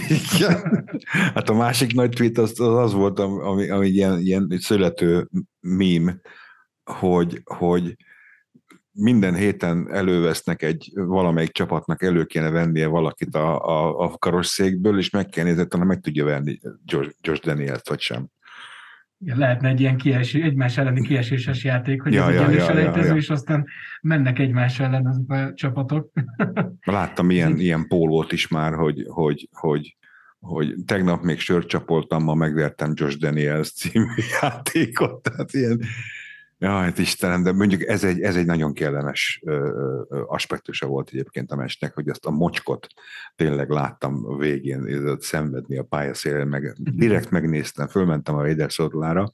Hát 1.34 1.50
a 1.50 1.54
másik 1.54 1.94
nagy 1.94 2.10
tweet 2.10 2.38
az 2.38 2.60
az, 2.60 2.78
az 2.78 2.94
volt, 2.94 3.20
ami, 3.20 3.70
ami 3.70 3.88
ilyen, 3.88 4.20
ilyen 4.20 4.48
születő 4.60 5.28
mím, 5.60 6.22
hogy, 6.84 7.42
hogy 7.44 7.96
minden 8.92 9.36
héten 9.36 9.88
elővesznek 9.92 10.62
egy, 10.62 10.92
valamelyik 10.94 11.52
csapatnak 11.52 12.04
elő 12.04 12.26
kéne 12.26 12.50
vennie 12.50 12.88
valakit 12.88 13.36
a, 13.36 13.66
a, 13.66 14.00
a 14.00 14.10
karosszékből, 14.10 14.98
és 14.98 15.10
meg 15.10 15.26
kell 15.26 15.46
nézni, 15.46 15.68
talán 15.68 15.88
meg 15.88 16.00
tudja 16.00 16.26
venni 16.26 16.60
Josh, 16.86 17.16
Josh 17.22 17.42
Daniels, 17.42 17.82
vagy 17.84 18.00
sem. 18.00 18.28
Lehetne 19.26 19.70
egy 19.70 19.80
ilyen 19.80 19.98
kieső, 19.98 20.42
egymás 20.42 20.78
elleni 20.78 21.02
kieséses 21.08 21.64
játék, 21.64 22.02
hogy 22.02 22.14
ja, 22.14 22.28
ez 22.30 22.36
ja, 22.36 22.48
egy 22.48 22.56
ja, 22.56 22.80
ja, 22.80 23.06
ja. 23.06 23.16
és 23.16 23.30
aztán 23.30 23.68
mennek 24.02 24.40
egymás 24.40 24.80
ellen 24.80 25.06
azok 25.06 25.32
a 25.32 25.54
csapatok. 25.54 26.12
Láttam 26.84 27.30
ilyen, 27.30 27.60
ilyen 27.60 27.88
pólót 27.88 28.32
is 28.32 28.48
már, 28.48 28.74
hogy, 28.74 29.06
hogy, 29.08 29.50
hogy 29.52 29.98
hogy 30.40 30.76
tegnap 30.86 31.24
még 31.24 31.40
sört 31.40 31.68
csapoltam, 31.68 32.24
ma 32.24 32.34
megvertem 32.34 32.92
Josh 32.96 33.18
Daniels 33.18 33.72
című 33.72 34.06
játékot, 34.42 35.22
tehát 35.22 35.54
ilyen, 35.54 35.82
hát 36.60 36.98
Istenem, 36.98 37.44
de 37.44 37.52
mondjuk 37.52 37.82
ez 37.82 38.04
egy, 38.04 38.22
ez 38.22 38.36
egy 38.36 38.46
nagyon 38.46 38.74
kellemes 38.74 39.42
aspektusa 40.28 40.88
volt 40.88 41.10
egyébként 41.10 41.52
a 41.52 41.56
mestnek, 41.56 41.94
hogy 41.94 42.10
ezt 42.10 42.26
a 42.26 42.32
mocskot 42.32 42.88
tényleg 43.36 43.70
láttam 43.70 44.26
a 44.26 44.38
végén 44.38 45.18
szenvedni 45.20 45.78
a 45.78 45.84
pályaszélen, 45.84 46.48
meg 46.48 46.76
direkt 46.80 47.30
megnéztem, 47.30 47.88
fölmentem 47.88 48.36
a 48.36 48.72
oldalára, 48.78 49.34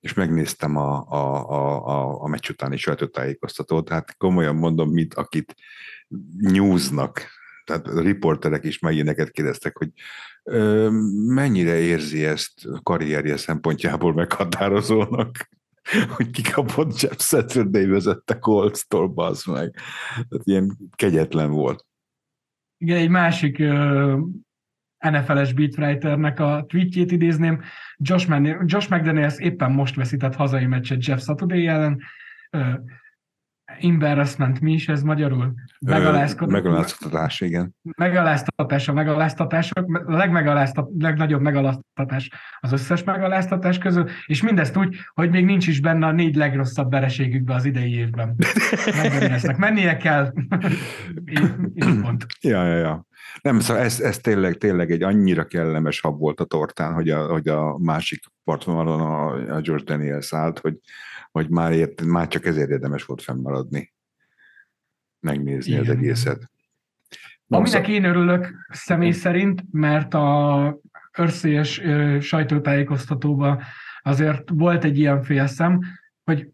és 0.00 0.14
megnéztem 0.14 0.76
a, 0.76 1.06
a, 1.08 1.50
a, 1.50 1.86
a, 1.86 2.22
a 2.22 2.28
meccs 2.28 2.48
utáni 2.48 2.76
sajtótájékoztatót, 2.76 3.88
hát 3.88 4.16
komolyan 4.16 4.56
mondom, 4.56 4.90
mint 4.90 5.14
akit 5.14 5.54
nyúznak, 6.40 7.26
tehát 7.64 7.86
a 7.86 8.00
riporterek 8.00 8.64
is 8.64 8.78
már 8.78 8.92
ilyeneket 8.92 9.30
kérdeztek, 9.30 9.76
hogy 9.76 9.88
ö, 10.42 10.88
mennyire 11.26 11.78
érzi 11.78 12.24
ezt 12.24 12.52
karrierje 12.82 13.36
szempontjából 13.36 14.14
meghatározónak, 14.14 15.48
hogy 16.16 16.30
kikapott 16.30 17.00
Jeff 17.00 17.18
Saturday 17.18 17.86
vezette 17.86 18.38
Colts-tól, 18.38 19.08
bazd 19.08 19.48
meg. 19.48 19.76
Tehát 20.14 20.46
ilyen 20.46 20.76
kegyetlen 20.94 21.50
volt. 21.50 21.86
Igen, 22.78 22.96
egy 22.96 23.08
másik 23.08 23.58
uh, 23.58 24.18
NFL-es 25.10 25.52
beatwriternek 25.52 26.40
a 26.40 26.64
tweetjét 26.68 27.10
idézném. 27.10 27.62
Josh, 27.96 28.28
Man- 28.28 28.64
Josh 28.66 28.90
McDaniels 28.90 29.38
éppen 29.38 29.70
most 29.72 29.94
veszített 29.94 30.34
hazai 30.34 30.66
meccset 30.66 31.06
Jeff 31.06 31.20
Saturday 31.20 31.66
ellen. 31.66 32.02
Embarrassment, 33.80 34.60
mi 34.60 34.72
is 34.72 34.88
ez 34.88 35.02
magyarul? 35.02 35.54
Megaláztatás, 35.80 37.40
igen. 37.40 37.74
Megaláztatás, 37.96 38.88
a 38.88 38.92
megaláztatások, 38.92 39.78
a 40.06 40.16
legmegaláztat, 40.16 40.88
legnagyobb 40.98 41.40
megaláztatás 41.40 42.30
az 42.60 42.72
összes 42.72 43.04
megaláztatás 43.04 43.78
közül, 43.78 44.08
és 44.26 44.42
mindezt 44.42 44.76
úgy, 44.76 44.96
hogy 45.14 45.30
még 45.30 45.44
nincs 45.44 45.66
is 45.66 45.80
benne 45.80 46.06
a 46.06 46.12
négy 46.12 46.34
legrosszabb 46.34 46.90
vereségükbe 46.90 47.54
az 47.54 47.64
idei 47.64 47.94
évben. 47.94 48.36
Megbereneznek. 49.02 49.56
Mennie 49.56 49.96
kell. 49.96 50.32
pont. 52.02 52.26
Ja, 52.40 52.66
ja, 52.66 52.76
ja. 52.76 53.06
Nem, 53.40 53.60
szóval 53.60 53.82
ez, 53.82 54.00
ez 54.00 54.18
tényleg, 54.18 54.54
tényleg 54.54 54.90
egy 54.90 55.02
annyira 55.02 55.44
kellemes 55.44 56.00
hab 56.00 56.18
volt 56.18 56.40
a 56.40 56.44
tortán, 56.44 56.92
hogy 56.92 57.10
a, 57.10 57.26
hogy 57.26 57.48
a 57.48 57.78
másik 57.78 58.24
partvonalon 58.44 59.00
a, 59.00 59.54
a 59.54 59.60
George 59.60 59.84
Daniels 59.84 60.34
állt, 60.34 60.58
hogy 60.58 60.78
hogy 61.32 61.48
már, 61.48 61.72
ért, 61.72 62.02
már 62.02 62.28
csak 62.28 62.46
ezért 62.46 62.70
érdemes 62.70 63.04
volt 63.04 63.22
fennmaradni, 63.22 63.92
megnézni 65.20 65.72
Igen. 65.72 65.82
az 65.84 65.88
egészet. 65.88 66.50
Aminek 67.48 67.88
én 67.88 68.04
örülök 68.04 68.66
személy 68.68 69.10
szerint, 69.10 69.62
mert 69.70 70.14
a 70.14 70.80
örszélyes 71.12 71.82
sajtótájékoztatóban 72.20 73.62
azért 74.02 74.50
volt 74.50 74.84
egy 74.84 74.98
ilyen 74.98 75.22
félszem, 75.22 75.80
hogy 76.24 76.48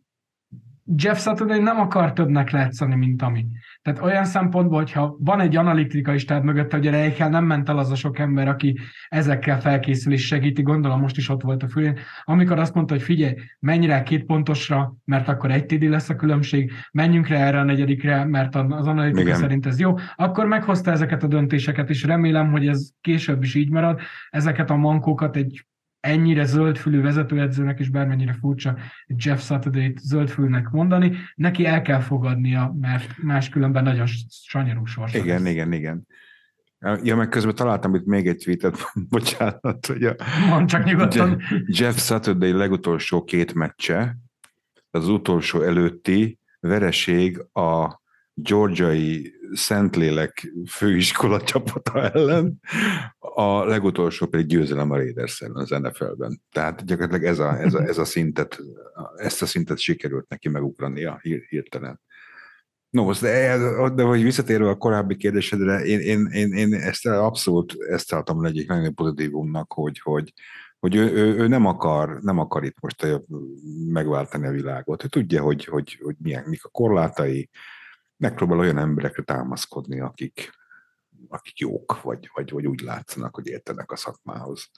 Jeff 0.96 1.18
Saturday 1.18 1.60
nem 1.60 1.80
akar 1.80 2.12
többnek 2.12 2.50
látszani, 2.50 2.94
mint 2.94 3.22
ami. 3.22 3.46
Tehát 3.88 4.02
olyan 4.02 4.24
szempontból, 4.24 4.78
hogyha 4.78 5.16
van 5.18 5.40
egy 5.40 5.56
analitikai 5.56 6.18
stáb 6.18 6.44
mögött, 6.44 6.72
hogy 6.72 6.86
a 6.86 6.90
Reichel 6.90 7.28
nem 7.28 7.44
ment 7.44 7.68
el 7.68 7.78
az 7.78 7.90
a 7.90 7.94
sok 7.94 8.18
ember, 8.18 8.48
aki 8.48 8.78
ezekkel 9.08 9.60
felkészül 9.60 10.12
és 10.12 10.26
segíti, 10.26 10.62
gondolom 10.62 11.00
most 11.00 11.16
is 11.16 11.28
ott 11.28 11.42
volt 11.42 11.62
a 11.62 11.68
fülén, 11.68 11.98
amikor 12.24 12.58
azt 12.58 12.74
mondta, 12.74 12.94
hogy 12.94 13.02
figyelj, 13.02 13.34
menj 13.60 13.86
rá 13.86 14.02
két 14.02 14.24
pontosra, 14.24 14.94
mert 15.04 15.28
akkor 15.28 15.50
egy 15.50 15.66
TD 15.66 15.82
lesz 15.82 16.08
a 16.08 16.16
különbség, 16.16 16.72
menjünk 16.92 17.26
rá 17.26 17.38
erre 17.38 17.58
a 17.58 17.64
negyedikre, 17.64 18.24
mert 18.24 18.54
az 18.54 18.86
analitika 18.86 19.20
Igen. 19.20 19.38
szerint 19.38 19.66
ez 19.66 19.80
jó, 19.80 19.94
akkor 20.16 20.46
meghozta 20.46 20.90
ezeket 20.90 21.22
a 21.22 21.26
döntéseket, 21.26 21.90
és 21.90 22.04
remélem, 22.04 22.50
hogy 22.50 22.66
ez 22.66 22.90
később 23.00 23.42
is 23.42 23.54
így 23.54 23.70
marad, 23.70 24.00
ezeket 24.30 24.70
a 24.70 24.76
mankókat 24.76 25.36
egy 25.36 25.66
ennyire 26.08 26.44
zöldfülű 26.44 27.00
vezetőedzőnek, 27.00 27.78
és 27.78 27.88
bármennyire 27.88 28.32
furcsa 28.32 28.76
Jeff 29.06 29.40
Saturday-t 29.40 29.98
zöldfülnek 29.98 30.70
mondani, 30.70 31.16
neki 31.34 31.66
el 31.66 31.82
kell 31.82 32.00
fogadnia, 32.00 32.76
mert 32.80 33.22
máskülönben 33.22 33.82
nagyon 33.82 34.06
sanyarú 34.28 34.84
sors. 34.84 35.14
Igen, 35.14 35.42
lesz. 35.42 35.52
igen, 35.52 35.72
igen. 35.72 36.06
Ja, 37.02 37.16
meg 37.16 37.28
közben 37.28 37.54
találtam 37.54 37.94
itt 37.94 38.06
még 38.06 38.26
egy 38.26 38.36
tweetet, 38.36 38.76
bocsánat, 39.10 39.86
hogy 39.86 40.04
a 40.04 40.14
Mond 40.48 40.68
csak 40.68 40.84
nyugodtan. 40.84 41.42
Jeff 41.66 41.96
Saturday 41.96 42.52
legutolsó 42.52 43.24
két 43.24 43.54
meccse, 43.54 44.18
az 44.90 45.08
utolsó 45.08 45.62
előtti 45.62 46.38
vereség 46.60 47.38
a 47.52 48.00
georgiai 48.34 49.37
Szentlélek 49.52 50.52
főiskola 50.66 51.40
csapata 51.40 52.10
ellen, 52.10 52.60
a 53.18 53.64
legutolsó 53.64 54.26
pedig 54.26 54.46
győzelem 54.46 54.90
a 54.90 54.96
Raiders 54.96 55.40
ellen 55.40 55.56
az 55.56 55.70
NFL-ben. 55.70 56.42
Tehát 56.52 56.84
gyakorlatilag 56.84 57.24
ez 57.24 57.38
a, 57.38 57.58
ez 57.60 57.74
a, 57.74 57.82
ez 57.82 57.98
a 57.98 58.04
szintet, 58.04 58.58
ezt 59.16 59.42
a 59.42 59.46
szintet 59.46 59.78
sikerült 59.78 60.28
neki 60.28 60.48
megugrania 60.48 61.20
hirtelen. 61.48 62.00
No, 62.90 63.12
de, 63.12 63.58
de 63.94 64.02
hogy 64.02 64.22
visszatérve 64.22 64.68
a 64.68 64.76
korábbi 64.76 65.16
kérdésedre, 65.16 65.84
én, 65.84 66.00
én, 66.00 66.26
én, 66.26 66.52
én 66.52 66.74
ezt 66.74 67.06
abszolút 67.06 67.74
ezt 67.88 68.08
találtam 68.08 68.44
egyik 68.44 68.68
nagyon 68.68 68.94
pozitívumnak, 68.94 69.72
hogy, 69.72 69.98
hogy, 69.98 70.32
hogy 70.78 70.94
ő, 70.94 71.12
ő, 71.12 71.36
ő, 71.36 71.46
nem, 71.46 71.66
akar, 71.66 72.18
nem 72.20 72.38
akar 72.38 72.64
itt 72.64 72.80
most 72.80 73.22
megváltani 73.86 74.46
a 74.46 74.50
világot. 74.50 75.04
Ő 75.04 75.06
tudja, 75.06 75.42
hogy, 75.42 75.64
hogy, 75.64 75.98
hogy 76.02 76.16
milyen, 76.18 76.44
mik 76.46 76.64
a 76.64 76.68
korlátai, 76.68 77.50
megpróbál 78.18 78.58
olyan 78.58 78.78
emberekre 78.78 79.22
támaszkodni, 79.22 80.00
akik, 80.00 80.52
akik 81.28 81.58
jók, 81.58 82.02
vagy, 82.02 82.30
vagy, 82.34 82.50
vagy 82.50 82.66
úgy 82.66 82.80
látszanak, 82.80 83.34
hogy 83.34 83.46
értenek 83.46 83.90
a 83.90 83.96
szakmához. 83.96 84.70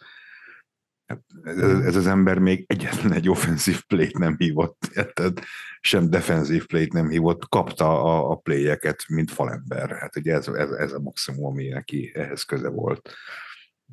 Hát 1.06 1.22
ez, 1.42 1.58
ez 1.58 1.96
az 1.96 2.06
ember 2.06 2.38
még 2.38 2.64
egyetlen 2.66 3.12
egy 3.12 3.28
offenzív 3.28 3.84
play 3.86 4.10
nem 4.18 4.36
hívott, 4.36 4.90
érted? 4.94 5.40
sem 5.80 6.10
defenzív 6.10 6.66
play 6.66 6.88
nem 6.92 7.08
hívott, 7.08 7.48
kapta 7.48 8.02
a, 8.02 8.30
a 8.30 8.34
playeket, 8.34 9.04
mint 9.08 9.30
falember. 9.30 9.90
Hát 9.90 10.16
ugye 10.16 10.34
ez, 10.34 10.48
ez, 10.48 10.70
ez 10.70 10.92
a 10.92 11.00
maximum, 11.00 11.44
ami 11.44 11.68
neki 11.68 12.12
ehhez 12.14 12.42
köze 12.42 12.68
volt 12.68 13.14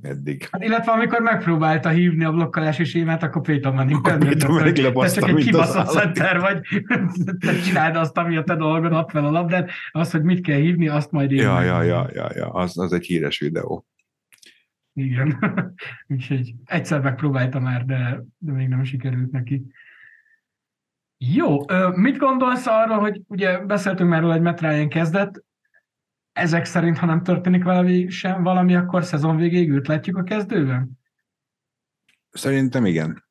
eddig. 0.01 0.47
Hát, 0.51 0.63
illetve 0.63 0.91
amikor 0.91 1.21
megpróbálta 1.21 1.89
hívni 1.89 2.23
a 2.23 2.31
blokkolási 2.31 2.83
sémát, 2.83 3.23
akkor 3.23 3.41
Peyton 3.41 3.73
Manning 3.73 4.07
Manning 4.07 4.77
lebaszta, 4.77 5.19
csak 5.19 5.37
egy 5.37 5.45
kibaszott 5.45 5.87
center 5.87 6.39
vagy, 6.39 6.61
te 7.45 7.59
csináld 7.65 7.95
azt, 7.95 8.17
ami 8.17 8.37
a 8.37 8.43
te 8.43 8.55
dolgod, 8.55 8.93
add 8.93 9.09
fel 9.09 9.25
a 9.25 9.31
labdát, 9.31 9.69
az, 9.91 10.11
hogy 10.11 10.23
mit 10.23 10.41
kell 10.41 10.59
hívni, 10.59 10.87
azt 10.87 11.11
majd 11.11 11.31
én 11.31 11.41
ja, 11.41 11.61
ja, 11.61 11.81
ja, 11.81 12.09
ja, 12.13 12.29
ja, 12.35 12.49
az, 12.49 12.77
az 12.77 12.93
egy 12.93 13.05
híres 13.05 13.39
videó. 13.39 13.85
Igen. 14.93 15.39
Úgyhogy 16.07 16.55
egyszer 16.65 17.01
megpróbálta 17.01 17.59
már, 17.59 17.85
de, 17.85 18.23
de 18.37 18.51
még 18.51 18.67
nem 18.67 18.83
sikerült 18.83 19.31
neki. 19.31 19.65
Jó, 21.17 21.59
mit 21.95 22.17
gondolsz 22.17 22.67
arra, 22.67 22.95
hogy 22.95 23.21
ugye 23.27 23.59
beszéltünk 23.59 24.09
már 24.09 24.21
róla, 24.21 24.33
hogy 24.33 24.41
Matt 24.41 24.61
Ryan 24.61 24.89
kezdett, 24.89 25.43
ezek 26.37 26.65
szerint, 26.65 26.97
ha 26.97 27.05
nem 27.05 27.23
történik 27.23 27.63
valami 27.63 28.09
sem 28.09 28.43
valami, 28.43 28.75
akkor 28.75 29.03
szezon 29.03 29.37
végéig 29.37 29.69
őt 29.69 29.87
látjuk 29.87 30.17
a 30.17 30.23
kezdőben? 30.23 30.99
Szerintem 32.29 32.85
igen. 32.85 33.25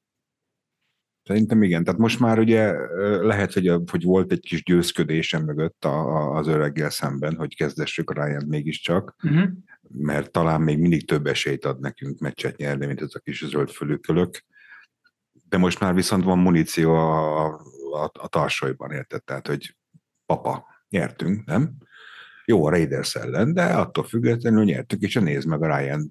Szerintem 1.22 1.62
igen. 1.62 1.84
Tehát 1.84 2.00
most 2.00 2.20
már 2.20 2.38
ugye 2.38 2.72
lehet, 3.20 3.52
hogy, 3.52 3.68
a, 3.68 3.82
hogy 3.90 4.04
volt 4.04 4.32
egy 4.32 4.40
kis 4.40 4.64
győzködésem 4.64 5.44
mögött 5.44 5.84
a, 5.84 6.16
a, 6.16 6.36
az 6.36 6.46
öreggel 6.46 6.90
szemben, 6.90 7.36
hogy 7.36 7.56
kezdessük 7.56 8.10
a 8.10 8.24
Ryan 8.24 8.44
mégiscsak, 8.46 9.16
uh-huh. 9.22 9.48
mert 9.88 10.32
talán 10.32 10.60
még 10.60 10.78
mindig 10.78 11.06
több 11.06 11.26
esélyt 11.26 11.64
ad 11.64 11.80
nekünk 11.80 12.18
meccset 12.18 12.56
nyerni, 12.56 12.86
mint 12.86 13.00
ez 13.00 13.14
a 13.14 13.18
kis 13.18 13.44
zöld 13.46 13.70
fölükölök. 13.70 14.44
De 15.48 15.56
most 15.56 15.80
már 15.80 15.94
viszont 15.94 16.24
van 16.24 16.38
muníció 16.38 16.94
a, 16.94 17.46
a, 17.92 18.10
a 18.12 18.28
tarsolyban, 18.28 18.90
érted? 18.90 19.24
Tehát, 19.24 19.46
hogy 19.46 19.76
papa, 20.26 20.66
nyertünk, 20.88 21.44
nem? 21.44 21.76
Jó 22.46 22.66
a 22.66 22.70
Raiders 22.70 23.14
ellen, 23.14 23.52
de 23.52 23.64
attól 23.64 24.04
függetlenül 24.04 24.64
nyertük, 24.64 25.00
és 25.00 25.14
nézd 25.14 25.48
meg 25.48 25.62
a 25.62 25.76
Ryan 25.76 26.08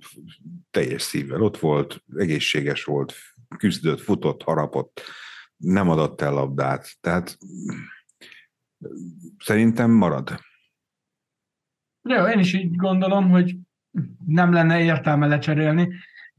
teljes 0.71 1.01
szívvel 1.01 1.41
ott 1.41 1.57
volt, 1.57 2.03
egészséges 2.15 2.83
volt, 2.83 3.13
küzdött, 3.57 3.99
futott, 3.99 4.43
harapott, 4.43 5.01
nem 5.57 5.89
adott 5.89 6.21
el 6.21 6.33
labdát, 6.33 6.97
tehát 7.01 7.37
szerintem 9.37 9.91
marad. 9.91 10.39
Jó, 12.09 12.25
én 12.25 12.39
is 12.39 12.53
így 12.53 12.75
gondolom, 12.75 13.29
hogy 13.29 13.55
nem 14.25 14.53
lenne 14.53 14.81
értelme 14.81 15.27
lecserélni. 15.27 15.89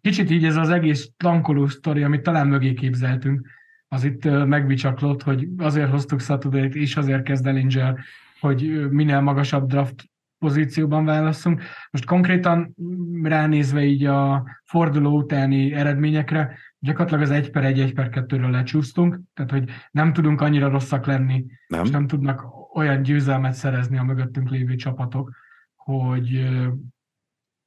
Kicsit 0.01 0.31
így 0.31 0.45
ez 0.45 0.57
az 0.57 0.69
egész 0.69 1.11
tankoló 1.17 1.67
sztori, 1.67 2.03
amit 2.03 2.23
talán 2.23 2.47
mögé 2.47 2.75
képzeltünk, 2.75 3.49
az 3.89 4.05
itt 4.05 4.25
megbicsaklott, 4.25 5.23
hogy 5.23 5.49
azért 5.57 5.91
hoztuk 5.91 6.21
saturday 6.21 6.81
és 6.81 6.97
azért 6.97 7.23
kezd 7.23 7.47
Ellinger, 7.47 7.99
hogy 8.47 8.91
minél 8.91 9.21
magasabb 9.21 9.69
draft 9.69 10.05
pozícióban 10.39 11.05
válaszunk. 11.05 11.63
Most 11.91 12.05
konkrétan 12.05 12.75
ránézve 13.23 13.85
így 13.85 14.05
a 14.05 14.45
forduló 14.65 15.17
utáni 15.17 15.73
eredményekre, 15.73 16.59
gyakorlatilag 16.79 17.23
az 17.23 17.31
1 17.31 17.51
per 17.51 17.65
1, 17.65 17.81
1 17.81 17.93
per 17.93 18.09
2-ről 18.11 18.51
lecsúsztunk, 18.51 19.21
tehát 19.35 19.51
hogy 19.51 19.71
nem 19.91 20.13
tudunk 20.13 20.41
annyira 20.41 20.69
rosszak 20.69 21.07
lenni, 21.07 21.45
nem. 21.67 21.85
és 21.85 21.91
nem 21.91 22.07
tudnak 22.07 22.45
olyan 22.75 23.03
győzelmet 23.03 23.53
szerezni 23.53 23.99
a 23.99 24.03
mögöttünk 24.03 24.51
lévő 24.51 24.75
csapatok, 24.75 25.37
hogy, 25.75 26.49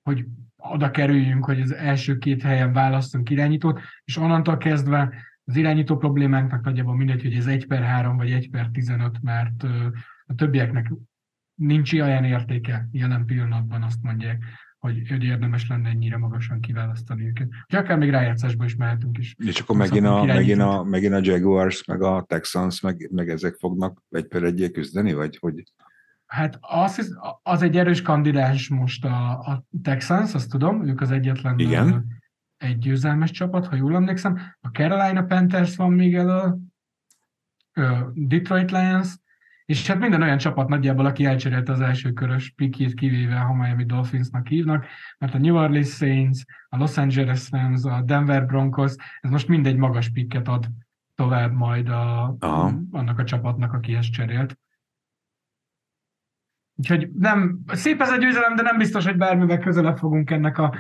hogy 0.01 0.25
oda 0.57 0.91
kerüljünk, 0.91 1.45
hogy 1.45 1.61
az 1.61 1.73
első 1.73 2.17
két 2.17 2.41
helyen 2.41 2.73
választunk 2.73 3.29
irányítót, 3.29 3.79
és 4.03 4.17
onnantól 4.17 4.57
kezdve 4.57 5.13
az 5.45 5.55
irányító 5.55 5.97
problémánknak 5.97 6.65
nagyjából 6.65 6.95
mindegy, 6.95 7.21
hogy 7.21 7.33
ez 7.33 7.47
1 7.47 7.67
per 7.67 7.83
3 7.83 8.17
vagy 8.17 8.31
1 8.31 8.49
per 8.49 8.69
15, 8.71 9.21
mert 9.21 9.65
a 10.29 10.35
többieknek 10.35 10.91
nincs 11.55 11.93
olyan 11.93 12.23
értéke 12.23 12.87
jelen 12.91 13.25
pillanatban, 13.25 13.83
azt 13.83 14.01
mondják, 14.01 14.43
hogy, 14.77 15.07
hogy 15.09 15.23
érdemes 15.23 15.67
lenne 15.67 15.89
ennyire 15.89 16.17
magasan 16.17 16.59
kiválasztani 16.59 17.27
őket. 17.27 17.47
Hogy 17.67 17.79
akár 17.79 17.97
még 17.97 18.09
rájátszásba 18.09 18.65
is 18.65 18.75
mehetünk 18.75 19.17
is. 19.17 19.35
És 19.37 19.59
akkor 19.59 19.75
megint 19.75 20.05
a, 20.05 20.23
megint, 20.23 20.61
a, 20.61 20.83
megint 20.83 21.13
a 21.13 21.19
Jaguars, 21.21 21.85
meg 21.85 22.01
a 22.01 22.23
Texans, 22.27 22.81
meg, 22.81 23.09
meg 23.11 23.29
ezek 23.29 23.55
fognak 23.55 24.03
egy 24.09 24.27
per 24.27 24.43
egyé 24.43 24.71
küzdeni, 24.71 25.13
vagy 25.13 25.37
hogy? 25.37 25.63
Hát 26.25 26.57
az, 26.61 27.17
az 27.43 27.61
egy 27.61 27.77
erős 27.77 28.01
kandidás 28.01 28.69
most 28.69 29.05
a, 29.05 29.29
a 29.29 29.63
Texans, 29.83 30.33
azt 30.33 30.49
tudom, 30.49 30.87
ők 30.87 31.01
az 31.01 31.11
egyetlen 31.11 31.59
Igen. 31.59 32.05
egy 32.57 32.77
győzelmes 32.77 33.31
csapat, 33.31 33.67
ha 33.67 33.75
jól 33.75 33.95
emlékszem. 33.95 34.39
A 34.61 34.67
Carolina 34.67 35.23
Panthers 35.23 35.75
van 35.75 35.91
még 35.91 36.15
elő, 36.15 36.55
Detroit 38.13 38.71
Lions, 38.71 39.07
és 39.69 39.87
hát 39.87 39.99
minden 39.99 40.21
olyan 40.21 40.37
csapat 40.37 40.67
nagyjából, 40.67 41.05
aki 41.05 41.25
elcserélte 41.25 41.71
az 41.71 41.79
első 41.79 42.11
körös 42.11 42.53
pikét, 42.55 42.93
kivéve 42.93 43.39
a 43.39 43.53
Miami 43.53 43.85
Dolphinsnak 43.85 44.47
hívnak, 44.47 44.85
mert 45.17 45.33
a 45.33 45.37
New 45.37 45.55
Orleans 45.55 45.89
Saints, 45.89 46.39
a 46.69 46.77
Los 46.77 46.97
Angeles 46.97 47.49
Rams, 47.51 47.83
a 47.83 48.01
Denver 48.01 48.45
Broncos, 48.45 48.95
ez 49.21 49.29
most 49.29 49.47
mindegy 49.47 49.75
magas 49.75 50.09
pikket 50.09 50.47
ad 50.47 50.65
tovább 51.15 51.53
majd 51.53 51.89
a, 51.89 52.35
Aha. 52.39 52.73
annak 52.91 53.19
a 53.19 53.23
csapatnak, 53.23 53.73
aki 53.73 53.93
ezt 53.93 54.11
cserélt. 54.11 54.59
Úgyhogy 56.75 57.09
nem, 57.13 57.59
szép 57.67 58.01
ez 58.01 58.09
a 58.09 58.17
győzelem, 58.17 58.55
de 58.55 58.61
nem 58.61 58.77
biztos, 58.77 59.05
hogy 59.05 59.17
bármivel 59.17 59.59
közelebb 59.59 59.97
fogunk 59.97 60.29
ennek 60.29 60.57
a 60.57 60.75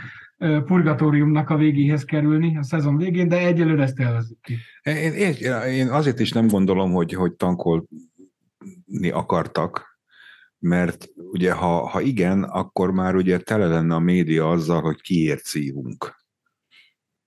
purgatóriumnak 0.65 1.49
a 1.49 1.57
végéhez 1.57 2.03
kerülni 2.03 2.57
a 2.57 2.63
szezon 2.63 2.97
végén, 2.97 3.27
de 3.27 3.37
egyelőre 3.37 3.83
ezt 3.83 3.99
élvezzük 3.99 4.39
ki. 4.41 4.57
Én, 4.83 5.13
én, 5.13 5.33
én 5.71 5.87
azért 5.87 6.19
is 6.19 6.31
nem 6.31 6.47
gondolom, 6.47 6.91
hogy, 6.91 7.13
hogy 7.13 7.33
tankolni 7.33 7.85
akartak, 9.11 9.99
mert 10.59 11.07
ugye 11.15 11.51
ha, 11.51 11.87
ha 11.87 12.01
igen, 12.01 12.43
akkor 12.43 12.91
már 12.91 13.15
ugye 13.15 13.37
tele 13.37 13.67
lenne 13.67 13.95
a 13.95 13.99
média 13.99 14.49
azzal, 14.49 14.81
hogy 14.81 15.01
kiért 15.01 15.43
szívunk, 15.43 16.15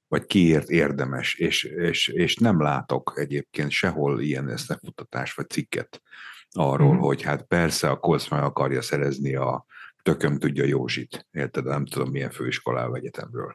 vagy 0.08 0.26
kiért 0.26 0.68
érdemes, 0.68 1.34
és, 1.34 1.64
és, 1.64 2.08
és 2.08 2.36
nem 2.36 2.60
látok 2.60 3.12
egyébként 3.16 3.70
sehol 3.70 4.20
ilyen 4.20 4.48
összefutatás 4.48 5.34
vagy 5.34 5.48
cikket 5.48 6.02
arról, 6.50 6.94
mm. 6.94 6.98
hogy 6.98 7.22
hát 7.22 7.42
persze 7.42 7.88
a 7.90 7.96
Kolsz 7.96 8.28
meg 8.28 8.42
akarja 8.42 8.82
szerezni 8.82 9.34
a 9.34 9.64
tököm 10.02 10.38
tudja 10.38 10.64
Józsit, 10.64 11.26
érted? 11.30 11.64
Nem 11.64 11.86
tudom 11.86 12.10
milyen 12.10 12.30
főiskolával 12.30 12.96
egyetemről. 12.96 13.52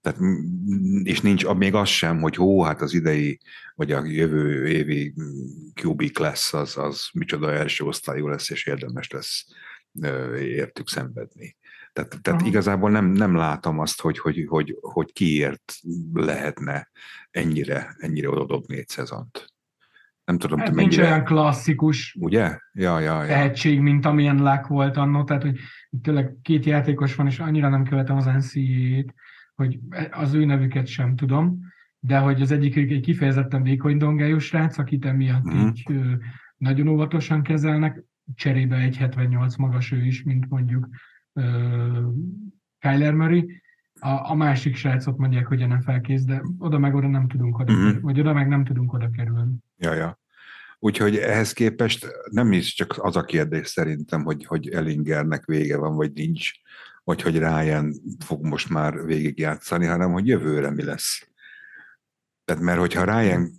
Tehát, 0.00 0.20
és 1.02 1.20
nincs 1.20 1.46
még 1.46 1.74
az 1.74 1.88
sem, 1.88 2.20
hogy 2.20 2.36
hó, 2.36 2.62
hát 2.62 2.80
az 2.80 2.94
idei, 2.94 3.40
vagy 3.74 3.92
a 3.92 4.04
jövő 4.04 4.68
évi 4.68 5.14
QB 5.82 6.02
lesz, 6.18 6.54
az, 6.54 6.76
az 6.76 7.08
micsoda 7.12 7.52
első 7.52 7.84
osztályú 7.84 8.26
lesz, 8.26 8.50
és 8.50 8.66
érdemes 8.66 9.10
lesz 9.10 9.46
értük 10.38 10.88
szenvedni. 10.88 11.56
Tehát, 11.92 12.22
tehát 12.22 12.46
igazából 12.46 12.90
nem, 12.90 13.06
nem 13.06 13.36
látom 13.36 13.78
azt, 13.78 14.00
hogy, 14.00 14.18
hogy, 14.18 14.44
hogy, 14.48 14.78
hogy 14.80 15.12
kiért 15.12 15.74
lehetne 16.12 16.90
ennyire, 17.30 17.96
ennyire 17.98 18.28
odadobni 18.28 18.76
egy 18.76 18.88
szezont. 18.88 19.52
Nem 20.24 20.38
tudom, 20.38 20.58
hát 20.58 20.74
mennyire... 20.74 20.96
Nincs 20.96 20.98
olyan 20.98 21.24
klasszikus 21.24 22.16
Ugye? 22.20 22.58
Ja, 22.72 23.00
ja, 23.00 23.22
ja. 23.22 23.26
tehetség, 23.26 23.80
mint 23.80 24.04
amilyen 24.04 24.42
lák 24.42 24.66
volt 24.66 24.96
annó, 24.96 25.24
tehát 25.24 25.42
hogy 25.42 25.58
tényleg 26.02 26.36
két 26.42 26.64
játékos 26.64 27.14
van, 27.14 27.26
és 27.26 27.38
annyira 27.38 27.68
nem 27.68 27.84
követem 27.84 28.16
az 28.16 28.24
NCAA-t, 28.24 29.14
hogy 29.58 29.78
az 30.10 30.34
ő 30.34 30.44
nevüket 30.44 30.86
sem 30.86 31.16
tudom, 31.16 31.60
de 32.00 32.18
hogy 32.18 32.42
az 32.42 32.50
egyik 32.50 32.76
egy 32.76 33.00
kifejezetten 33.00 33.62
vékony 33.62 33.96
dongájú 33.96 34.38
srác, 34.38 34.78
akit 34.78 35.04
emiatt 35.04 35.52
mm. 35.52 35.66
így 35.66 35.82
ö, 35.88 36.12
nagyon 36.56 36.88
óvatosan 36.88 37.42
kezelnek, 37.42 38.04
cserébe 38.34 38.76
egy 38.76 38.96
78 38.96 39.56
magas 39.56 39.92
ő 39.92 40.04
is, 40.04 40.22
mint 40.22 40.48
mondjuk 40.48 40.88
ö, 41.32 41.42
Kyler 42.78 43.14
Murray. 43.14 43.62
A, 44.00 44.30
a 44.30 44.34
másik 44.34 44.76
srácot 44.76 45.16
mondják, 45.16 45.46
hogy 45.46 45.66
nem 45.66 45.80
felkész, 45.80 46.24
de 46.24 46.42
oda 46.58 46.78
meg 46.78 46.94
oda 46.94 47.08
nem 47.08 47.28
tudunk 47.28 47.58
oda, 47.58 47.72
mm. 47.72 48.00
vagy 48.00 48.20
oda 48.20 48.32
meg 48.32 48.48
nem 48.48 48.64
tudunk 48.64 48.92
oda 48.92 49.10
kerülni. 49.10 49.54
Ja, 49.76 49.92
ja. 49.94 50.18
Úgyhogy 50.78 51.16
ehhez 51.16 51.52
képest 51.52 52.06
nem 52.30 52.52
is 52.52 52.74
csak 52.74 52.94
az 52.98 53.16
a 53.16 53.24
kérdés 53.24 53.66
szerintem, 53.66 54.24
hogy, 54.24 54.44
hogy 54.44 54.68
Ellingernek 54.68 55.44
vége 55.44 55.76
van, 55.76 55.96
vagy 55.96 56.12
nincs, 56.12 56.52
vagy 57.08 57.22
hogy 57.22 57.38
Ryan 57.38 57.94
fog 58.24 58.44
most 58.44 58.68
már 58.68 59.04
végigjátszani, 59.04 59.86
hanem 59.86 60.12
hogy 60.12 60.26
jövőre 60.26 60.70
mi 60.70 60.82
lesz. 60.82 61.28
Tehát 62.44 62.62
mert 62.62 62.78
hogyha 62.78 63.04
Ryan 63.04 63.50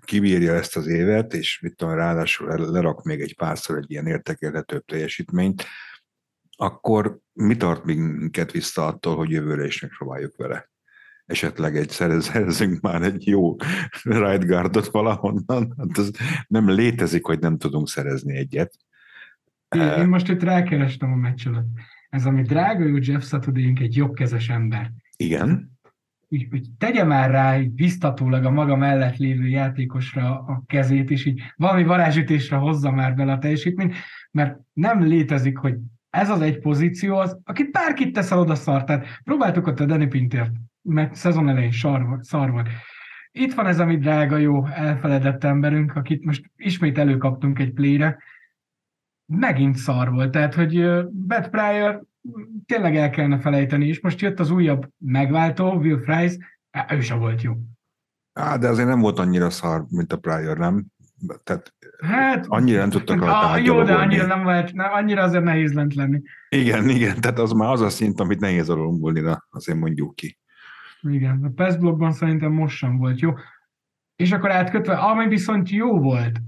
kibírja 0.00 0.54
ezt 0.54 0.76
az 0.76 0.86
évet, 0.86 1.34
és 1.34 1.60
mit 1.60 1.76
tudom, 1.76 1.94
ráadásul 1.94 2.70
lerak 2.70 3.02
még 3.02 3.20
egy 3.20 3.36
párszor 3.36 3.76
egy 3.76 3.90
ilyen 3.90 4.06
értekelhetőbb 4.06 4.84
teljesítményt, 4.84 5.64
akkor 6.56 7.18
mi 7.32 7.56
tart 7.56 7.84
minket 7.84 8.52
vissza 8.52 8.86
attól, 8.86 9.16
hogy 9.16 9.30
jövőre 9.30 9.64
is 9.64 9.80
megpróbáljuk 9.80 10.36
vele? 10.36 10.70
Esetleg 11.26 11.76
egy 11.76 11.90
szerezünk 12.20 12.80
már 12.80 13.02
egy 13.02 13.26
jó 13.26 13.56
right 14.02 14.46
guardot 14.46 14.86
valahonnan. 14.86 15.74
Hát 15.78 15.98
ez 15.98 16.10
nem 16.46 16.70
létezik, 16.70 17.26
hogy 17.26 17.38
nem 17.38 17.58
tudunk 17.58 17.88
szerezni 17.88 18.36
egyet. 18.36 18.76
Én, 19.68 19.80
én 19.80 20.06
most 20.06 20.28
itt 20.28 20.42
rákerestem 20.42 21.12
a 21.12 21.16
meccs 21.16 21.46
előtt 21.46 21.94
ez 22.08 22.26
ami 22.26 22.42
drága 22.42 22.84
jó 22.84 22.96
Jeff 23.00 23.22
saturday 23.22 23.72
egy 23.80 23.96
jobbkezes 23.96 24.48
ember. 24.48 24.92
Igen. 25.16 25.74
Úgy, 26.28 26.48
úgy 26.52 26.66
tegye 26.78 27.04
már 27.04 27.30
rá 27.30 27.58
így 27.58 27.70
biztatólag 27.70 28.44
a 28.44 28.50
maga 28.50 28.76
mellett 28.76 29.16
lévő 29.16 29.48
játékosra 29.48 30.38
a 30.38 30.62
kezét, 30.66 31.10
és 31.10 31.24
így 31.24 31.42
valami 31.56 31.84
varázsütésre 31.84 32.56
hozza 32.56 32.90
már 32.90 33.14
bele 33.14 33.32
a 33.32 33.38
teljesítményt, 33.38 33.94
mert 34.30 34.56
nem 34.72 35.02
létezik, 35.02 35.58
hogy 35.58 35.74
ez 36.10 36.30
az 36.30 36.40
egy 36.40 36.58
pozíció, 36.58 37.16
az, 37.16 37.38
akit 37.44 37.70
bárkit 37.70 38.12
teszel 38.12 38.38
oda 38.38 38.54
szar. 38.54 38.84
Tehát 38.84 39.06
próbáltuk 39.24 39.66
ott 39.66 39.80
a 39.80 39.84
Danny 39.84 40.08
Pintert, 40.08 40.52
mert 40.82 41.14
szezon 41.14 41.48
elején 41.48 41.72
szar, 41.72 42.18
szar 42.20 42.50
volt. 42.50 42.68
Itt 43.32 43.54
van 43.54 43.66
ez 43.66 43.78
a 43.78 43.84
mi 43.84 43.96
drága, 43.96 44.36
jó, 44.36 44.66
elfeledett 44.66 45.44
emberünk, 45.44 45.96
akit 45.96 46.24
most 46.24 46.50
ismét 46.56 46.98
előkaptunk 46.98 47.58
egy 47.58 47.72
playre, 47.72 48.18
megint 49.26 49.76
szar 49.76 50.10
volt. 50.10 50.30
Tehát, 50.30 50.54
hogy 50.54 51.04
Beth 51.10 51.48
Pryor 51.48 52.02
tényleg 52.66 52.96
el 52.96 53.10
kellene 53.10 53.38
felejteni, 53.38 53.86
és 53.86 54.00
most 54.00 54.20
jött 54.20 54.40
az 54.40 54.50
újabb 54.50 54.88
megváltó, 54.98 55.72
Will 55.72 55.98
Fries, 55.98 56.36
ő 56.90 57.00
sem 57.00 57.18
volt 57.18 57.42
jó. 57.42 57.52
Á, 58.32 58.56
de 58.56 58.68
azért 58.68 58.88
nem 58.88 59.00
volt 59.00 59.18
annyira 59.18 59.50
szar, 59.50 59.84
mint 59.88 60.12
a 60.12 60.16
Pryor, 60.16 60.58
nem? 60.58 60.84
Tehát 61.44 61.74
hát, 62.00 62.44
annyira 62.48 62.78
nem 62.78 62.90
tudtak 62.90 63.18
rajta 63.18 63.50
ah, 63.50 63.64
Jó, 63.64 63.82
de 63.82 63.94
annyira 63.94 64.26
nem 64.26 64.46
lehet, 64.46 64.72
nem, 64.72 64.92
annyira 64.92 65.22
azért 65.22 65.44
nehéz 65.44 65.72
lent 65.72 65.94
lenni. 65.94 66.22
Igen, 66.48 66.88
igen, 66.88 67.20
tehát 67.20 67.38
az 67.38 67.52
már 67.52 67.70
az 67.70 67.80
a 67.80 67.88
szint, 67.88 68.20
amit 68.20 68.40
nehéz 68.40 68.68
alulmúlni, 68.68 69.22
azért 69.50 69.78
mondjuk 69.78 70.14
ki. 70.14 70.38
Igen, 71.02 71.44
a 71.44 71.50
PES 71.54 71.76
blogban 71.76 72.12
szerintem 72.12 72.52
most 72.52 72.76
sem 72.76 72.96
volt 72.96 73.20
jó. 73.20 73.32
És 74.16 74.32
akkor 74.32 74.50
átkötve, 74.50 74.94
ami 74.94 75.28
viszont 75.28 75.70
jó 75.70 76.00
volt 76.00 76.40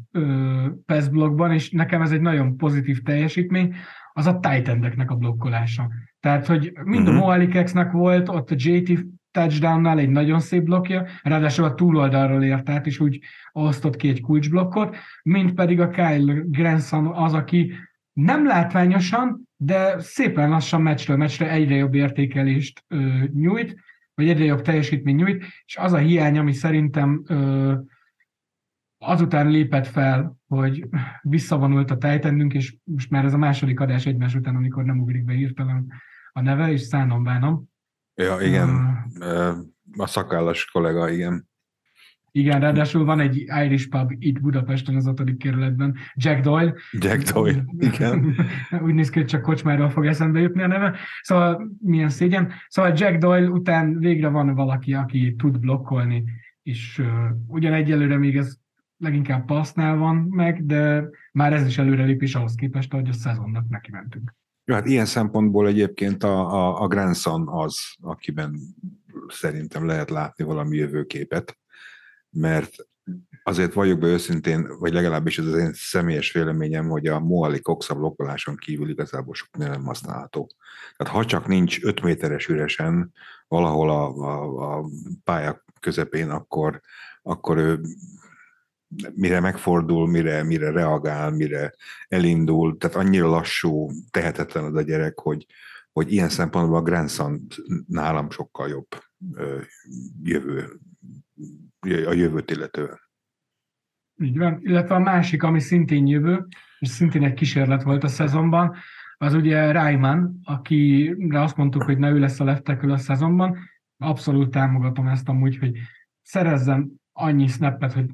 PES 0.87 1.09
blogban, 1.09 1.53
és 1.53 1.71
nekem 1.71 2.03
ez 2.03 2.11
egy 2.11 2.21
nagyon 2.21 2.57
pozitív 2.57 3.03
teljesítmény, 3.03 3.75
az 4.13 4.27
a 4.27 4.39
titan 4.39 5.05
a 5.07 5.15
blokkolása. 5.15 5.89
Tehát, 6.21 6.47
hogy 6.47 6.73
mind 6.85 7.03
uh-huh. 7.03 7.09
a 7.09 7.11
mhm. 7.11 7.19
Moalikexnek 7.19 7.93
volt, 7.93 8.29
ott 8.29 8.51
a 8.51 8.55
JT 8.57 9.05
touchdownnál 9.31 9.99
egy 9.99 10.09
nagyon 10.09 10.41
szép 10.41 10.63
blokkja, 10.63 11.07
ráadásul 11.23 11.65
a 11.65 11.75
túloldalról 11.75 12.43
ért 12.43 12.69
át, 12.69 12.87
és 12.87 13.01
úgy 13.01 13.21
osztott 13.53 13.97
ki 13.97 14.09
egy 14.09 14.21
kulcsblokkot, 14.21 14.97
mint 15.23 15.55
pedig 15.55 15.81
a 15.81 15.89
Kyle 15.89 16.43
Granson 16.45 17.07
az, 17.07 17.35
aki 17.35 17.73
nem 18.13 18.47
látványosan, 18.47 19.49
de 19.57 19.99
szépen 19.99 20.49
lassan 20.49 20.83
meccsről 20.83 21.17
meccsre 21.17 21.51
egyre 21.51 21.75
jobb 21.75 21.95
értékelést 21.95 22.85
ö, 22.89 23.25
nyújt, 23.33 23.77
vagy 24.19 24.29
egyre 24.29 24.45
jobb 24.45 24.63
teljesítmény 24.63 25.15
nyújt, 25.15 25.45
és 25.65 25.77
az 25.77 25.93
a 25.93 25.97
hiány, 25.97 26.39
ami 26.39 26.53
szerintem 26.53 27.23
ö, 27.27 27.75
azután 28.99 29.49
lépett 29.51 29.87
fel, 29.87 30.37
hogy 30.47 30.89
visszavonult 31.23 31.91
a 31.91 31.99
tejtennünk, 31.99 32.55
és 32.55 32.77
most 32.85 33.11
már 33.11 33.25
ez 33.25 33.33
a 33.33 33.39
második 33.39 33.81
adás 33.81 34.07
egymás 34.07 34.35
után, 34.35 34.57
amikor 34.57 34.85
nem 34.85 35.01
ugrik 35.01 35.25
be 35.25 35.33
hirtelen 35.33 35.93
a 36.33 36.41
neve, 36.41 36.71
és 36.73 36.81
szánom 36.81 37.25
bánom. 37.25 37.65
Ja, 38.15 38.41
igen. 38.41 38.69
Uh, 39.19 39.57
a 39.97 40.07
szakállas 40.07 40.65
kollega, 40.65 41.11
igen. 41.11 41.48
Igen, 42.33 42.61
ráadásul 42.61 43.05
van 43.05 43.21
egy 43.21 43.37
Irish 43.65 43.89
pub 43.89 44.13
itt 44.19 44.41
Budapesten 44.41 44.97
az 44.97 45.07
ötödik 45.07 45.39
kerületben, 45.39 45.97
Jack 46.15 46.41
Doyle. 46.41 46.75
Jack 46.93 47.33
Doyle, 47.33 47.65
igen. 47.79 48.35
Úgy 48.85 48.95
néz 48.95 49.11
ki, 49.11 49.19
hogy 49.19 49.29
csak 49.29 49.43
kocsmáról 49.43 49.91
fog 49.91 50.07
eszembe 50.07 50.41
jutni 50.41 50.63
a 50.63 50.67
neve. 50.67 50.97
Szóval 51.23 51.71
milyen 51.81 52.09
szégyen. 52.09 52.53
Szóval 52.69 52.93
Jack 52.97 53.17
Doyle 53.19 53.49
után 53.49 53.99
végre 53.99 54.29
van 54.29 54.55
valaki, 54.55 54.95
aki 54.95 55.35
tud 55.39 55.59
blokkolni, 55.59 56.25
és 56.63 56.99
uh, 56.99 57.07
ugyan 57.47 57.73
egyelőre 57.73 58.17
még 58.17 58.37
ez 58.37 58.57
leginkább 58.99 59.45
passznál 59.45 59.97
van 59.97 60.17
meg, 60.17 60.67
de 60.67 61.09
már 61.33 61.53
ez 61.53 61.67
is 61.67 61.79
előrelépés 61.79 62.35
ahhoz 62.35 62.55
képest, 62.55 62.93
hogy 62.93 63.09
a 63.09 63.13
szezonnak 63.13 63.69
neki 63.69 63.91
mentünk. 63.91 64.35
Jó, 64.65 64.75
hát 64.75 64.87
ilyen 64.87 65.05
szempontból 65.05 65.67
egyébként 65.67 66.23
a, 66.23 66.53
a, 66.53 66.83
a 66.83 66.87
Grandson 66.87 67.49
az, 67.49 67.79
akiben 68.01 68.59
szerintem 69.29 69.87
lehet 69.87 70.11
látni 70.11 70.45
valami 70.45 70.77
jövőképet, 70.77 71.59
mert 72.31 72.75
azért 73.43 73.73
vagyok 73.73 73.99
be 73.99 74.07
őszintén, 74.07 74.79
vagy 74.79 74.93
legalábbis 74.93 75.39
ez 75.39 75.47
az 75.47 75.55
én 75.55 75.73
személyes 75.73 76.33
véleményem, 76.33 76.89
hogy 76.89 77.07
a 77.07 77.21
Moali 77.21 77.61
Cox 77.61 77.91
a 77.91 77.95
blokkoláson 77.95 78.57
kívül 78.57 78.91
igazából 78.91 79.35
sok 79.35 79.57
nem 79.57 79.85
használható. 79.85 80.51
Tehát 80.97 81.15
ha 81.15 81.25
csak 81.25 81.47
nincs 81.47 81.85
5 81.85 82.01
méteres 82.01 82.49
üresen 82.49 83.13
valahol 83.49 83.91
a, 83.91 84.17
a, 84.17 84.77
a 84.79 84.89
pálya 85.25 85.65
közepén, 85.81 86.31
akkor, 86.31 86.81
akkor 87.23 87.57
ő 87.57 87.81
mire 89.15 89.41
megfordul, 89.41 90.09
mire, 90.09 90.43
mire 90.43 90.71
reagál, 90.71 91.31
mire 91.31 91.75
elindul, 92.09 92.77
tehát 92.77 92.97
annyira 92.97 93.29
lassú, 93.29 93.91
tehetetlen 94.11 94.65
az 94.65 94.75
a 94.75 94.83
gyerek, 94.83 95.19
hogy, 95.19 95.47
hogy 95.93 96.13
ilyen 96.13 96.29
szempontból 96.29 96.79
a 96.79 96.83
Grandson 96.83 97.47
nálam 97.87 98.31
sokkal 98.31 98.69
jobb 98.69 98.87
jövő, 100.23 100.81
a 101.81 102.13
jövőt 102.13 102.51
illetően. 102.51 102.99
Így 104.23 104.39
van, 104.39 104.59
illetve 104.63 104.95
a 104.95 104.99
másik, 104.99 105.43
ami 105.43 105.61
szintén 105.61 106.07
jövő, 106.07 106.47
és 106.79 106.89
szintén 106.89 107.25
egy 107.25 107.35
kísérlet 107.35 107.83
volt 107.83 108.05
a 108.05 108.09
szezonban, 108.09 108.77
az 109.17 109.35
ugye 109.35 109.73
Ryman, 109.73 110.41
akire 110.45 111.43
azt 111.43 111.57
mondtuk, 111.57 111.83
hogy 111.83 111.99
ne 111.99 112.11
ő 112.11 112.19
lesz 112.19 112.41
a 112.41 112.45
left 112.45 112.69
a 112.69 112.97
szezonban. 112.97 113.59
Abszolút 113.97 114.51
támogatom 114.51 115.07
ezt 115.07 115.29
amúgy, 115.29 115.59
hogy 115.59 115.79
szerezzen 116.23 117.01
annyi 117.13 117.47
snappet, 117.47 117.93
hogy 117.93 118.11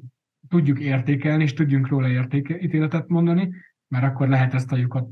tudjuk 0.49 0.79
értékelni, 0.79 1.43
és 1.43 1.53
tudjunk 1.53 1.87
róla 1.87 2.07
értékeítéletet 2.07 3.07
mondani, 3.07 3.53
mert 3.87 4.05
akkor 4.05 4.27
lehet 4.27 4.53
ezt 4.53 4.71
a 4.71 4.75
lyukat 4.75 5.09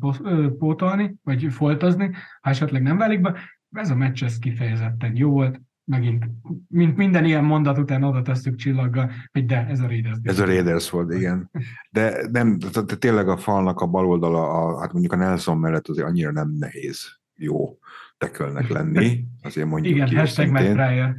pótolni, 0.57 1.15
vagy 1.23 1.53
foltozni, 1.53 2.11
ha 2.41 2.49
esetleg 2.49 2.81
nem 2.81 2.97
válik 2.97 3.21
be. 3.21 3.39
Ez 3.71 3.89
a 3.89 3.95
meccs 3.95 4.23
ez 4.23 4.39
kifejezetten 4.39 5.15
jó 5.15 5.31
volt, 5.31 5.61
megint, 5.85 6.25
mint 6.67 6.97
minden 6.97 7.25
ilyen 7.25 7.43
mondat 7.43 7.77
után 7.77 8.03
oda 8.03 8.21
tesszük 8.21 8.55
csillaggal, 8.55 9.11
hogy 9.31 9.45
de, 9.45 9.65
ez 9.67 9.79
a 9.79 9.87
Raiders. 9.87 10.17
Ez 10.23 10.39
a 10.39 10.45
Raiders 10.45 10.89
volt, 10.89 11.13
igen. 11.13 11.51
De 11.89 12.27
nem, 12.31 12.57
de 12.85 12.95
tényleg 12.95 13.27
a 13.27 13.37
falnak 13.37 13.81
a 13.81 13.87
bal 13.87 14.07
oldala, 14.07 14.49
a, 14.49 14.79
hát 14.79 14.91
mondjuk 14.91 15.13
a 15.13 15.15
Nelson 15.15 15.57
mellett 15.57 15.87
azért 15.87 16.07
annyira 16.07 16.31
nem 16.31 16.55
nehéz 16.59 17.19
jó 17.35 17.77
tekölnek 18.17 18.69
lenni, 18.69 19.25
azért 19.41 19.67
mondjuk 19.67 19.95
Igen, 19.95 20.07
ki 20.07 20.15
hashtag 20.15 21.15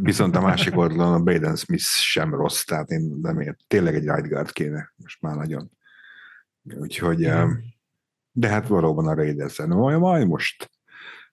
Viszont 0.00 0.36
a 0.36 0.40
másik 0.40 0.76
oldalon 0.76 1.12
a 1.12 1.22
Baden 1.22 1.56
Smith 1.56 1.82
sem 1.82 2.34
rossz, 2.34 2.64
tehát 2.64 2.90
én 2.90 3.18
nem 3.22 3.40
ért, 3.40 3.58
tényleg 3.66 3.94
egy 3.94 4.04
right 4.04 4.28
guard 4.28 4.52
kéne, 4.52 4.92
most 4.96 5.22
már 5.22 5.36
nagyon. 5.36 5.70
Úgyhogy, 6.62 7.20
Igen. 7.20 7.62
de 8.32 8.48
hát 8.48 8.68
valóban 8.68 9.08
a 9.08 9.14
Raiders, 9.14 9.56
no, 9.56 9.98
majd 9.98 10.26
most 10.26 10.70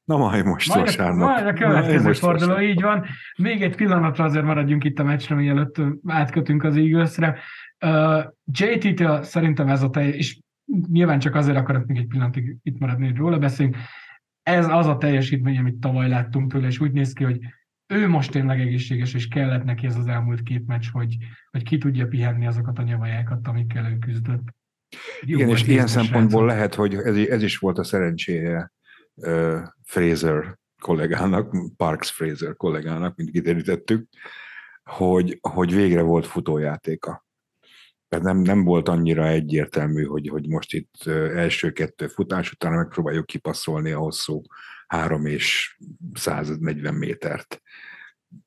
Na 0.08 0.18
majd 0.18 0.46
most 0.46 0.68
majd 0.68 0.86
vasárnap. 0.86 1.30
Majd 1.30 1.48
a 1.48 1.54
következő 1.54 2.14
forduló, 2.14 2.52
most 2.52 2.64
így 2.64 2.82
van. 2.82 3.06
Még 3.38 3.62
egy 3.62 3.76
pillanatra 3.76 4.24
azért 4.24 4.46
maradjunk 4.46 4.84
itt 4.84 5.00
a 5.00 5.04
meccsre, 5.04 5.36
mielőtt 5.36 5.82
átkötünk 6.06 6.64
az 6.64 6.76
Eaglesre. 6.76 7.40
Uh, 7.86 8.24
JT-től 8.46 9.24
szerintem 9.24 9.68
ez 9.68 9.84
a 9.84 9.90
teljes, 9.90 10.16
és 10.16 10.40
nyilván 10.92 11.20
csak 11.20 11.36
azért 11.36 11.58
akarok 11.58 11.86
még 11.86 11.98
egy 11.98 12.08
pillanatig 12.08 12.58
itt 12.64 12.80
maradni, 12.80 13.06
hogy 13.06 13.16
róla 13.16 13.38
beszélünk. 13.38 13.76
Ez 14.44 14.68
az 14.68 14.88
a 14.88 14.98
teljesítmény, 14.98 15.58
amit 15.58 15.80
tavaly 15.80 16.10
láttunk 16.10 16.52
tőle, 16.52 16.68
és 16.68 16.80
úgy 16.80 16.92
néz 16.92 17.14
ki, 17.14 17.24
hogy 17.24 17.40
ő 17.88 18.08
most 18.08 18.32
tényleg 18.32 18.60
egészséges, 18.60 19.14
és 19.14 19.28
kellett 19.28 19.64
neki 19.64 19.86
ez 19.86 19.98
az 19.98 20.08
elmúlt 20.08 20.44
két 20.44 20.68
meccs, 20.68 20.86
hogy, 20.92 21.18
hogy 21.52 21.64
ki 21.64 21.78
tudja 21.78 22.08
pihenni 22.08 22.48
azokat 22.48 22.80
a 22.80 22.84
nyavajákat, 22.84 23.48
amikkel 23.48 23.92
ő 23.92 23.98
küzdött. 23.98 24.56
Jó, 25.22 25.38
Igen, 25.38 25.50
és 25.50 25.68
ilyen 25.68 25.88
szempontból 25.88 26.46
rendszer. 26.46 26.58
lehet, 26.58 26.76
hogy 26.76 26.94
ez, 26.94 27.28
ez 27.28 27.44
is 27.44 27.58
volt 27.58 27.78
a 27.78 27.84
szerencséje 27.84 28.72
Fraser 29.84 30.60
kollégának, 30.82 31.56
Parks 31.78 32.12
Fraser 32.12 32.56
kollégának, 32.56 33.16
mint 33.16 33.32
kiderítettük, 33.32 34.08
hogy, 34.84 35.40
hogy 35.42 35.74
végre 35.74 36.02
volt 36.02 36.26
futójátéka. 36.26 37.26
Tehát 38.08 38.26
nem, 38.26 38.38
nem 38.38 38.64
volt 38.64 38.88
annyira 38.88 39.28
egyértelmű, 39.28 40.04
hogy, 40.04 40.28
hogy 40.28 40.48
most 40.48 40.74
itt 40.74 41.08
első 41.36 41.72
kettő 41.72 42.08
futás 42.08 42.52
után 42.52 42.74
megpróbáljuk 42.74 43.26
kipasszolni 43.26 43.92
a 43.92 44.00
hosszú 44.00 44.42
három 44.88 45.26
és 45.26 45.78
140 46.14 46.94
métert. 46.94 47.62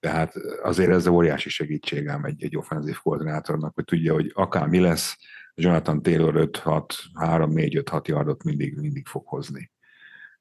Tehát 0.01 0.35
azért 0.63 0.91
ez 0.91 1.07
óriási 1.07 1.49
segítség 1.49 2.09
ám 2.09 2.25
egy, 2.25 2.45
egy 2.45 2.57
offenzív 2.57 2.97
koordinátornak, 2.97 3.75
hogy 3.75 3.85
tudja, 3.85 4.13
hogy 4.13 4.31
akár 4.35 4.67
mi 4.67 4.79
lesz, 4.79 5.17
Jonathan 5.55 6.03
Taylor 6.03 6.35
5-6, 6.37 6.85
3-4-5-6 7.15 8.09
yardot 8.09 8.45
mindig, 8.45 8.75
mindig 8.77 9.07
fog 9.07 9.27
hozni. 9.27 9.71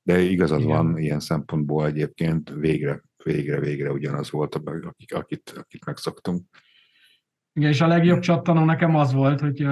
De 0.09 0.19
igazad 0.19 0.59
Igen. 0.59 0.75
van 0.75 0.97
ilyen 0.97 1.19
szempontból 1.19 1.85
egyébként 1.85 2.53
végre, 2.55 3.01
végre, 3.23 3.59
végre 3.59 3.91
ugyanaz 3.91 4.31
volt, 4.31 4.55
akik, 4.55 5.13
akit, 5.13 5.53
akit 5.57 5.85
megszoktunk. 5.85 6.41
Igen, 7.53 7.69
és 7.69 7.81
a 7.81 7.87
legjobb 7.87 8.19
csattanó 8.19 8.63
nekem 8.63 8.95
az 8.95 9.13
volt, 9.13 9.39
hogy 9.39 9.67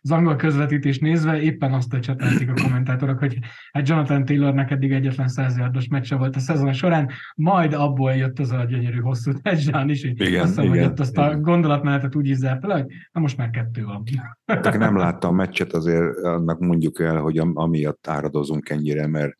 az 0.00 0.10
angol 0.10 0.36
közvetítés 0.36 0.98
nézve 0.98 1.40
éppen 1.40 1.72
azt 1.72 2.00
csetelték 2.00 2.50
a 2.50 2.62
kommentátorok, 2.62 3.18
hogy 3.18 3.38
hát 3.72 3.88
Jonathan 3.88 4.24
Taylornek 4.24 4.70
eddig 4.70 4.92
egyetlen 4.92 5.28
százjárdos 5.28 5.88
meccse 5.88 6.16
volt 6.16 6.36
a 6.36 6.40
szezon 6.40 6.72
során, 6.72 7.10
majd 7.34 7.72
abból 7.72 8.12
jött 8.12 8.38
az 8.38 8.50
a 8.50 8.64
gyönyörű 8.64 8.98
hosszú 8.98 9.32
touchdown 9.32 9.88
is, 9.88 10.02
hogy 10.02 10.20
igen, 10.20 10.40
azt 10.40 10.48
hiszem, 10.48 10.68
hogy 10.68 10.82
ott 10.82 11.00
azt 11.00 11.12
igen. 11.12 11.24
a 11.24 11.40
gondolatmenetet 11.40 12.14
úgy 12.14 12.28
is 12.28 12.36
zárt 12.36 12.62
le, 12.62 12.74
hogy 12.74 12.86
na 13.12 13.20
most 13.20 13.36
már 13.36 13.50
kettő 13.50 13.84
van. 13.84 14.02
Hát, 14.46 14.66
aki 14.66 14.76
nem 14.76 14.96
látta 14.96 15.28
a 15.28 15.32
meccset, 15.32 15.72
azért 15.72 16.16
annak 16.16 16.58
mondjuk 16.58 17.00
el, 17.00 17.20
hogy 17.20 17.38
amiatt 17.38 18.06
áradozunk 18.06 18.68
ennyire, 18.68 19.06
mert 19.06 19.38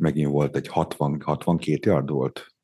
megint 0.00 0.30
volt 0.30 0.56
egy 0.56 0.68
60, 0.68 1.20
62 1.24 1.90
yard 1.90 2.10
volt 2.10 2.54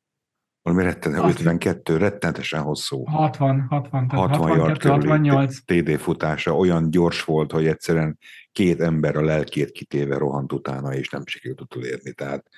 valami 0.67 0.85
rettenet, 0.85 1.23
52, 1.23 1.97
rettenetesen 1.97 2.61
hosszú. 2.61 3.03
60, 3.05 3.65
60, 3.69 4.09
60 4.09 4.39
62, 4.39 4.89
68. 4.89 5.59
TD 5.65 5.97
futása 5.97 6.55
olyan 6.55 6.89
gyors 6.89 7.23
volt, 7.23 7.51
hogy 7.51 7.67
egyszerűen 7.67 8.17
két 8.51 8.81
ember 8.81 9.15
a 9.15 9.21
lelkét 9.21 9.71
kitéve 9.71 10.17
rohant 10.17 10.53
utána, 10.53 10.93
és 10.93 11.09
nem 11.09 11.25
sikerült 11.25 11.61
utolérni. 11.61 12.13
Tehát 12.13 12.49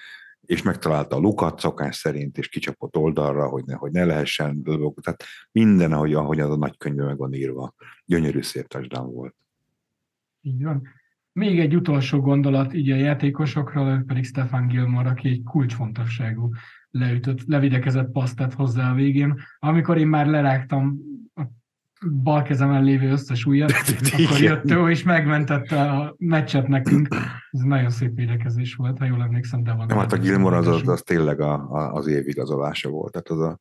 és 0.42 0.62
megtalálta 0.62 1.15
a 1.15 1.20
lukat 1.20 1.60
szokás 1.60 1.96
szerint, 1.96 2.38
és 2.38 2.48
kicsapott 2.48 2.96
oldalra, 2.96 3.48
hogy 3.48 3.63
ne, 3.65 3.74
hogy 3.74 3.92
ne 3.92 4.06
lehessen. 4.06 4.63
Tehát 5.02 5.24
minden, 5.52 5.94
ahogy, 5.94 6.13
ahogy 6.13 6.39
az 6.39 6.50
a 6.50 6.58
nagy 6.58 6.78
könyvben 6.78 7.06
meg 7.06 7.18
van 7.18 7.34
írva. 7.34 7.74
Gyönyörű 8.06 8.42
szép 8.42 8.68
touchdown 8.68 9.13
volt. 9.13 9.36
Így 10.42 10.63
van. 10.63 10.88
Még 11.39 11.60
egy 11.60 11.75
utolsó 11.75 12.19
gondolat 12.19 12.73
így 12.73 12.91
a 12.91 12.95
játékosokról, 12.95 14.04
pedig 14.08 14.25
Stefan 14.25 14.67
Gilmore, 14.67 15.10
aki 15.10 15.30
egy 15.30 15.43
kulcsfontosságú 15.43 16.49
leütött, 16.91 17.39
levidekezett 17.45 18.12
pasztát 18.12 18.54
hozzá 18.54 18.91
a 18.91 18.93
végén. 18.93 19.39
Amikor 19.60 19.97
én 19.97 20.08
már 20.08 20.28
lerágtam 20.28 20.97
a 21.36 21.41
bal 22.23 22.41
kezemen 22.41 22.84
lévő 22.84 23.12
összes 23.12 23.45
ujjat, 23.45 23.71
akkor 24.17 24.39
jött 24.39 24.71
ő 24.71 24.89
és 24.89 25.04
megmentette 25.04 25.82
a 25.82 26.15
meccset 26.17 26.67
nekünk. 26.67 27.08
Ez 27.52 27.62
nagyon 27.62 27.89
szép 27.89 28.15
védekezés 28.15 28.75
volt, 28.75 28.97
ha 28.97 29.06
jól 29.06 29.21
emlékszem, 29.21 29.63
de 29.63 29.73
van. 29.73 29.86
Nem, 29.86 29.97
hát 29.97 30.13
a 30.13 30.17
Gilmore 30.17 30.58
az, 30.58 30.67
az, 30.67 30.88
az 30.88 31.02
tényleg 31.02 31.39
a, 31.39 31.54
a, 31.54 31.93
az 31.93 32.08
év 32.08 32.28
igazolása 32.28 32.89
volt. 32.89 33.12
Tehát 33.12 33.28
az 33.28 33.39
a, 33.39 33.60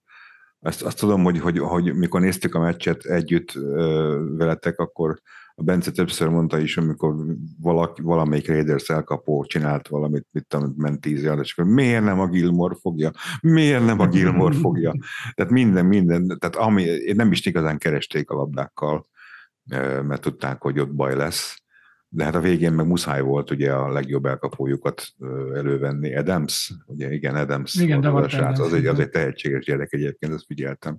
azt, 0.61 0.83
azt 0.83 0.99
tudom, 0.99 1.23
hogy, 1.23 1.41
hogy, 1.41 1.59
hogy 1.59 1.95
mikor 1.95 2.21
néztük 2.21 2.55
a 2.55 2.61
meccset 2.61 3.05
együtt 3.05 3.55
ö, 3.55 4.25
veletek, 4.37 4.79
akkor 4.79 5.21
a 5.59 5.63
Bence 5.63 5.91
többször 5.91 6.29
mondta 6.29 6.59
is, 6.59 6.77
amikor 6.77 7.15
valaki, 7.61 8.03
valamelyik 8.03 8.49
Raiders 8.49 8.89
elkapó 8.89 9.45
csinált 9.45 9.89
valamit, 9.89 10.27
mit 10.31 10.47
tudom, 10.47 10.75
ment 10.77 11.01
tíz 11.01 11.23
jár, 11.23 11.39
és 11.39 11.53
akkor 11.57 11.73
miért 11.73 12.05
nem 12.05 12.21
a 12.21 12.29
Gilmore 12.29 12.75
fogja? 12.81 13.11
Miért 13.41 13.85
nem 13.85 14.01
a 14.01 14.07
Gilmore 14.07 14.55
fogja? 14.55 14.95
Tehát 15.35 15.53
minden, 15.53 15.87
minden, 15.87 16.39
tehát 16.39 16.57
ami, 16.57 16.85
nem 17.15 17.33
is 17.33 17.47
igazán 17.47 17.79
keresték 17.79 18.31
a 18.31 18.35
labdákkal, 18.35 19.07
mert 20.03 20.21
tudták, 20.21 20.63
hogy 20.63 20.79
ott 20.79 20.95
baj 20.95 21.17
lesz. 21.17 21.63
De 22.09 22.25
hát 22.25 22.35
a 22.35 22.41
végén 22.41 22.73
meg 22.73 22.87
muszáj 22.87 23.21
volt 23.21 23.51
ugye 23.51 23.73
a 23.73 23.93
legjobb 23.93 24.27
elkapójukat 24.27 25.07
elővenni. 25.55 26.17
Adams, 26.17 26.73
ugye 26.87 27.13
igen, 27.13 27.35
Adams. 27.35 27.75
Igen, 27.75 28.01
de 28.01 28.09
az, 28.09 28.35
a 28.35 28.49
az, 28.49 28.73
egy, 28.73 28.87
az 28.87 28.99
egy 28.99 29.11
tehetséges 29.11 29.65
gyerek 29.65 29.93
egyébként, 29.93 30.33
ezt 30.33 30.47
figyeltem 30.47 30.99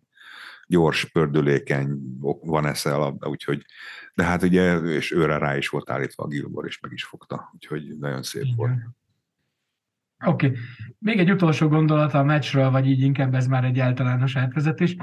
gyors, 0.70 1.06
pördülékeny, 1.06 1.98
van 2.42 2.66
esze 2.66 2.96
a 2.96 2.98
labda, 2.98 3.28
úgyhogy, 3.28 3.66
de 4.14 4.24
hát 4.24 4.44
ugye, 4.44 4.76
és 4.78 5.12
őre 5.12 5.38
rá 5.38 5.58
is 5.58 5.68
volt 5.68 5.90
állítva 5.90 6.24
a 6.24 6.28
Gilbor, 6.28 6.66
és 6.66 6.80
meg 6.80 6.92
is 6.92 7.04
fogta, 7.04 7.52
úgyhogy 7.54 7.98
nagyon 8.00 8.24
szép 8.24 8.44
Igen. 8.44 8.56
volt. 8.56 8.72
Oké. 10.26 10.48
Okay. 10.48 10.60
Még 11.00 11.20
egy 11.20 11.32
utolsó 11.32 11.68
gondolat 11.68 12.14
a 12.14 12.24
meccsről, 12.24 12.70
vagy 12.70 12.88
így 12.88 13.02
inkább 13.02 13.34
ez 13.34 13.48
már 13.48 13.64
egy 13.64 13.80
általános 13.80 14.36
átvezetés. 14.36 14.96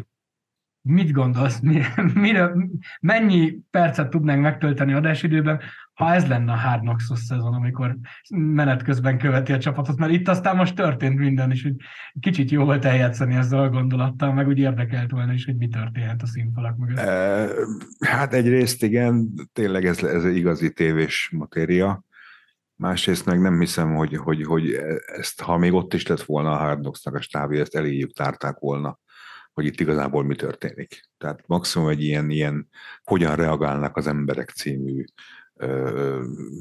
mit 0.81 1.13
gondolsz, 1.13 1.61
mi, 1.61 1.83
mire, 2.15 2.53
mennyi 3.01 3.59
percet 3.71 4.11
tudnánk 4.11 4.43
megtölteni 4.43 4.93
adásidőben, 4.93 5.61
ha 5.97 6.15
ez 6.15 6.27
lenne 6.27 6.53
a 6.53 6.57
Hard 6.57 6.81
knocks 6.81 7.11
szezon, 7.15 7.55
amikor 7.55 7.97
menet 8.31 8.83
közben 8.83 9.19
követi 9.19 9.53
a 9.53 9.59
csapatot, 9.59 9.99
mert 9.99 10.13
itt 10.13 10.29
aztán 10.29 10.57
most 10.57 10.75
történt 10.75 11.19
minden, 11.19 11.51
és 11.51 11.63
hogy 11.63 11.75
kicsit 12.21 12.51
jó 12.51 12.65
volt 12.65 12.85
eljátszani 12.85 13.35
ezzel 13.35 13.63
a 13.63 13.69
gondolattal, 13.69 14.33
meg 14.33 14.47
úgy 14.47 14.59
érdekelt 14.59 15.11
volna 15.11 15.33
is, 15.33 15.45
hogy 15.45 15.57
mi 15.57 15.69
történhet 15.69 16.23
a 16.23 16.27
színfalak 16.27 16.77
mögött. 16.77 16.99
Hát 18.01 18.33
egyrészt 18.33 18.83
igen, 18.83 19.33
tényleg 19.53 19.85
ez, 19.85 20.03
ez 20.03 20.25
igazi 20.25 20.73
tévés 20.73 21.31
matéria, 21.37 22.05
másrészt 22.75 23.27
meg 23.27 23.41
nem 23.41 23.61
hiszem, 23.61 23.95
hogy, 23.95 24.17
hogy, 24.17 24.45
hogy 24.45 24.79
ezt, 25.07 25.41
ha 25.41 25.57
még 25.57 25.73
ott 25.73 25.95
is 25.95 26.07
lett 26.07 26.23
volna 26.23 26.53
a 26.53 26.57
Hard 26.59 26.81
Knocks-nak 26.81 27.15
a 27.15 27.21
stábja, 27.21 27.61
ezt 27.61 27.75
eléjük 27.75 28.13
tárták 28.13 28.59
volna 28.59 28.99
hogy 29.53 29.67
itt 29.67 29.81
igazából 29.81 30.25
mi 30.25 30.35
történik. 30.35 31.09
Tehát 31.19 31.47
maximum 31.47 31.89
egy 31.89 32.03
ilyen, 32.03 32.31
ilyen 32.31 32.69
hogyan 33.05 33.37
reagálnak 33.37 33.97
az 33.97 34.07
emberek 34.07 34.51
című 34.51 35.05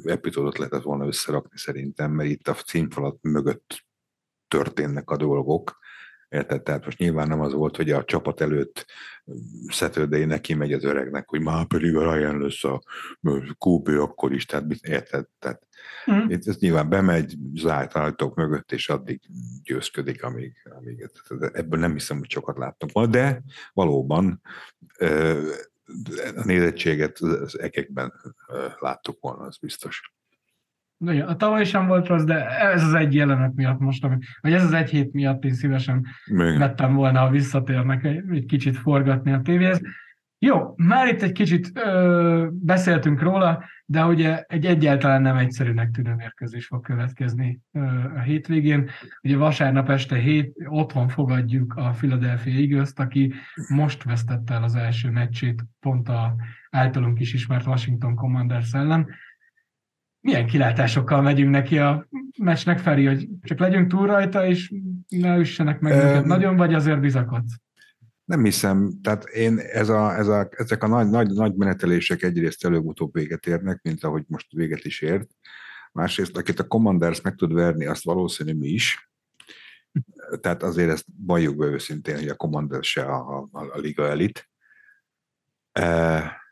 epizódot 0.04 0.58
lehetett 0.58 0.84
volna 0.84 1.06
összerakni 1.06 1.58
szerintem, 1.58 2.12
mert 2.12 2.30
itt 2.30 2.48
a 2.48 2.54
címfalat 2.54 3.18
mögött 3.22 3.86
történnek 4.48 5.10
a 5.10 5.18
dolgok, 5.18 5.78
Érted? 6.30 6.62
Tehát 6.62 6.86
most 6.86 6.98
nyilván 6.98 7.28
nem 7.28 7.42
az 7.42 7.54
volt, 7.54 7.76
hogy 7.76 7.92
a 7.92 8.04
csapat 8.04 8.42
előtt 8.42 8.86
Saturday 9.68 10.26
neki 10.26 10.54
megy 10.54 10.74
az 10.74 10.84
öregnek, 10.84 11.30
hogy 11.30 11.42
már 11.42 11.66
pedig 11.66 11.96
a 11.96 12.14
Ryan 12.14 12.42
lesz 12.42 12.64
a 12.64 12.82
kúpő 13.58 14.02
akkor 14.02 14.34
is, 14.34 14.46
tehát 14.46 14.66
érted? 14.82 15.26
Tehát 15.40 15.68
mm. 16.12 16.30
itt 16.30 16.48
ez 16.48 16.58
nyilván 16.58 16.90
bemegy 16.90 17.36
zárt 17.54 17.94
ajtók 17.94 18.36
mögött, 18.36 18.72
és 18.72 18.90
addig 18.90 19.22
győzködik, 19.64 20.24
amíg, 20.24 20.54
amíg 20.78 21.10
ebből 21.54 21.80
nem 21.80 21.94
hiszem, 21.94 22.18
hogy 22.18 22.30
sokat 22.30 22.58
láttunk 22.58 22.92
volna, 22.92 23.10
de 23.10 23.44
valóban 23.74 24.42
a 26.36 26.44
nézettséget 26.46 27.18
az 27.20 27.60
ekekben 27.60 28.14
láttuk 28.80 29.18
volna, 29.22 29.44
az 29.44 29.58
biztos. 29.58 30.14
Igen, 30.98 31.28
a 31.28 31.36
tavaly 31.36 31.66
sem 31.66 31.88
volt 31.88 32.08
rossz, 32.08 32.24
de 32.24 32.48
ez 32.50 32.84
az 32.84 32.94
egy 32.94 33.16
jelenet 33.16 33.56
miatt 33.56 33.80
most, 33.80 34.08
vagy 34.42 34.54
ez 34.54 34.64
az 34.64 34.74
egy 34.74 34.90
hét 34.90 35.14
miatt 35.14 35.44
én 35.44 35.54
szívesen 35.54 36.06
Igen. 36.26 36.58
vettem 36.58 36.94
volna, 36.94 37.20
ha 37.20 37.30
visszatérnek 37.30 38.04
egy, 38.04 38.24
egy 38.32 38.46
kicsit 38.46 38.78
forgatni 38.78 39.32
a 39.32 39.42
tévéhez. 39.42 39.82
Jó, 40.40 40.74
már 40.76 41.08
itt 41.08 41.22
egy 41.22 41.32
kicsit 41.32 41.72
ö, 41.74 42.48
beszéltünk 42.52 43.22
róla, 43.22 43.64
de 43.86 44.06
ugye 44.06 44.42
egy 44.42 44.66
egyáltalán 44.66 45.22
nem 45.22 45.38
egyszerűnek 45.38 45.92
tűnő 45.92 46.14
mérkőzés 46.14 46.66
fog 46.66 46.84
következni 46.84 47.60
ö, 47.72 47.80
a 48.16 48.20
hétvégén. 48.20 48.90
Ugye 49.22 49.38
vasárnap 49.38 49.90
este 49.90 50.16
hét, 50.16 50.54
otthon 50.68 51.08
fogadjuk 51.08 51.74
a 51.76 51.90
Philadelphia 51.90 52.54
eagles 52.54 52.90
aki 52.96 53.34
most 53.68 54.04
vesztette 54.04 54.54
el 54.54 54.64
az 54.64 54.76
első 54.76 55.10
meccsét 55.10 55.64
pont 55.80 56.10
a 56.10 56.36
általunk 56.70 57.20
is 57.20 57.34
ismert 57.34 57.66
Washington 57.66 58.16
Commanders 58.16 58.74
ellen 58.74 59.08
milyen 60.26 60.46
kilátásokkal 60.46 61.22
megyünk 61.22 61.50
neki 61.50 61.80
a 61.80 62.08
meccsnek, 62.40 62.80
Feri, 62.80 63.06
hogy 63.06 63.28
csak 63.42 63.60
legyünk 63.60 63.88
túl 63.88 64.08
rajta, 64.08 64.46
és 64.46 64.74
ne 65.08 65.38
üssenek 65.38 65.80
meg 65.80 66.22
um, 66.22 66.28
nagyon, 66.28 66.56
vagy 66.56 66.74
azért 66.74 67.00
bizakodsz? 67.00 67.60
Nem 68.26 68.44
hiszem, 68.44 69.02
tehát 69.02 69.24
én 69.24 69.60
ez 69.60 69.90
a, 69.90 70.18
ez 70.18 70.28
a, 70.28 70.50
ezek 70.52 70.84
a 70.84 70.88
nagy, 70.88 71.10
nagy, 71.10 71.30
nagy 71.34 71.56
menetelések 71.56 72.24
egyrészt 72.24 72.66
előbb-utóbb 72.66 73.14
véget 73.14 73.46
érnek, 73.46 73.82
mint 73.82 74.04
ahogy 74.04 74.24
most 74.28 74.52
véget 74.52 74.86
is 74.86 75.02
ért. 75.02 75.30
Másrészt, 75.92 76.38
akit 76.38 76.60
a 76.60 76.68
Commanders 76.68 77.22
meg 77.22 77.36
tud 77.36 77.54
verni, 77.54 77.86
azt 77.86 78.04
valószínű 78.04 78.54
mi 78.54 78.68
is. 78.68 79.10
Tehát 80.42 80.64
azért 80.64 80.90
ezt 80.90 81.06
valljuk 81.26 81.56
be 81.56 81.66
őszintén, 81.66 82.16
hogy 82.16 82.28
a 82.28 82.36
Commanders 82.36 82.90
se 82.90 83.02
a, 83.02 83.48
a, 83.52 83.60
a 83.60 83.78
liga 83.78 84.08
elit. 84.08 84.50
E, 85.72 86.44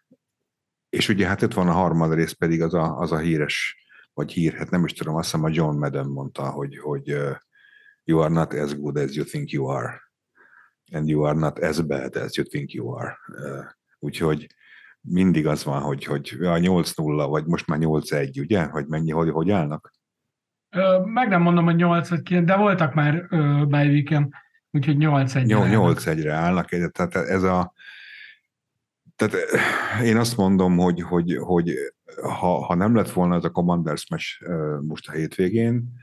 és 0.89 1.09
ugye 1.09 1.27
hát 1.27 1.41
itt 1.41 1.53
van 1.53 1.67
a 1.67 1.71
harmadrész 1.71 2.31
pedig 2.31 2.61
az 2.61 2.73
a, 2.73 2.97
az 2.97 3.11
a 3.11 3.17
híres, 3.17 3.77
vagy 4.13 4.31
hír, 4.31 4.53
hát 4.53 4.69
nem 4.69 4.85
is 4.85 4.93
tudom, 4.93 5.15
azt 5.15 5.31
hiszem 5.31 5.45
a 5.45 5.49
John 5.49 5.77
Madden 5.77 6.07
mondta, 6.07 6.49
hogy, 6.49 6.77
hogy 6.77 7.13
uh, 7.13 7.35
you 8.03 8.19
are 8.19 8.33
not 8.33 8.53
as 8.53 8.75
good 8.75 8.97
as 8.97 9.15
you 9.15 9.25
think 9.25 9.51
you 9.51 9.65
are, 9.65 10.12
and 10.91 11.07
you 11.07 11.23
are 11.23 11.39
not 11.39 11.59
as 11.59 11.81
bad 11.81 12.15
as 12.15 12.37
you 12.37 12.45
think 12.45 12.71
you 12.71 12.95
are. 12.95 13.17
Uh, 13.27 13.65
úgyhogy 13.99 14.47
mindig 15.01 15.47
az 15.47 15.63
van, 15.63 15.81
hogy, 15.81 16.03
hogy 16.03 16.37
a 16.39 16.57
8-0, 16.57 17.25
vagy 17.29 17.45
most 17.45 17.67
már 17.67 17.79
8-1, 17.81 18.39
ugye? 18.39 18.63
Hogy 18.63 18.87
mennyi, 18.87 19.11
hogy, 19.11 19.29
hogy 19.29 19.51
állnak? 19.51 19.91
Meg 21.03 21.27
nem 21.27 21.41
mondom, 21.41 21.65
hogy 21.65 21.75
8 21.75 22.09
vagy 22.09 22.21
9, 22.21 22.45
de 22.47 22.55
voltak 22.55 22.93
már 22.93 23.27
uh, 23.29 24.27
úgyhogy 24.71 24.95
8-1-re 24.99 25.77
8-1-re 25.77 26.33
állnak, 26.33 26.69
tehát 26.91 27.15
ez 27.15 27.43
a, 27.43 27.73
tehát 29.15 29.33
eh, 29.33 30.05
én 30.05 30.17
azt 30.17 30.37
mondom, 30.37 30.77
hogy, 30.77 31.01
hogy, 31.01 31.37
hogy 31.37 31.73
ha, 32.21 32.65
ha 32.65 32.75
nem 32.75 32.95
lett 32.95 33.11
volna 33.11 33.35
ez 33.35 33.43
a 33.43 33.49
Commanders 33.49 34.07
mes 34.07 34.41
eh, 34.45 34.79
most 34.81 35.07
a 35.07 35.11
hétvégén, 35.11 35.93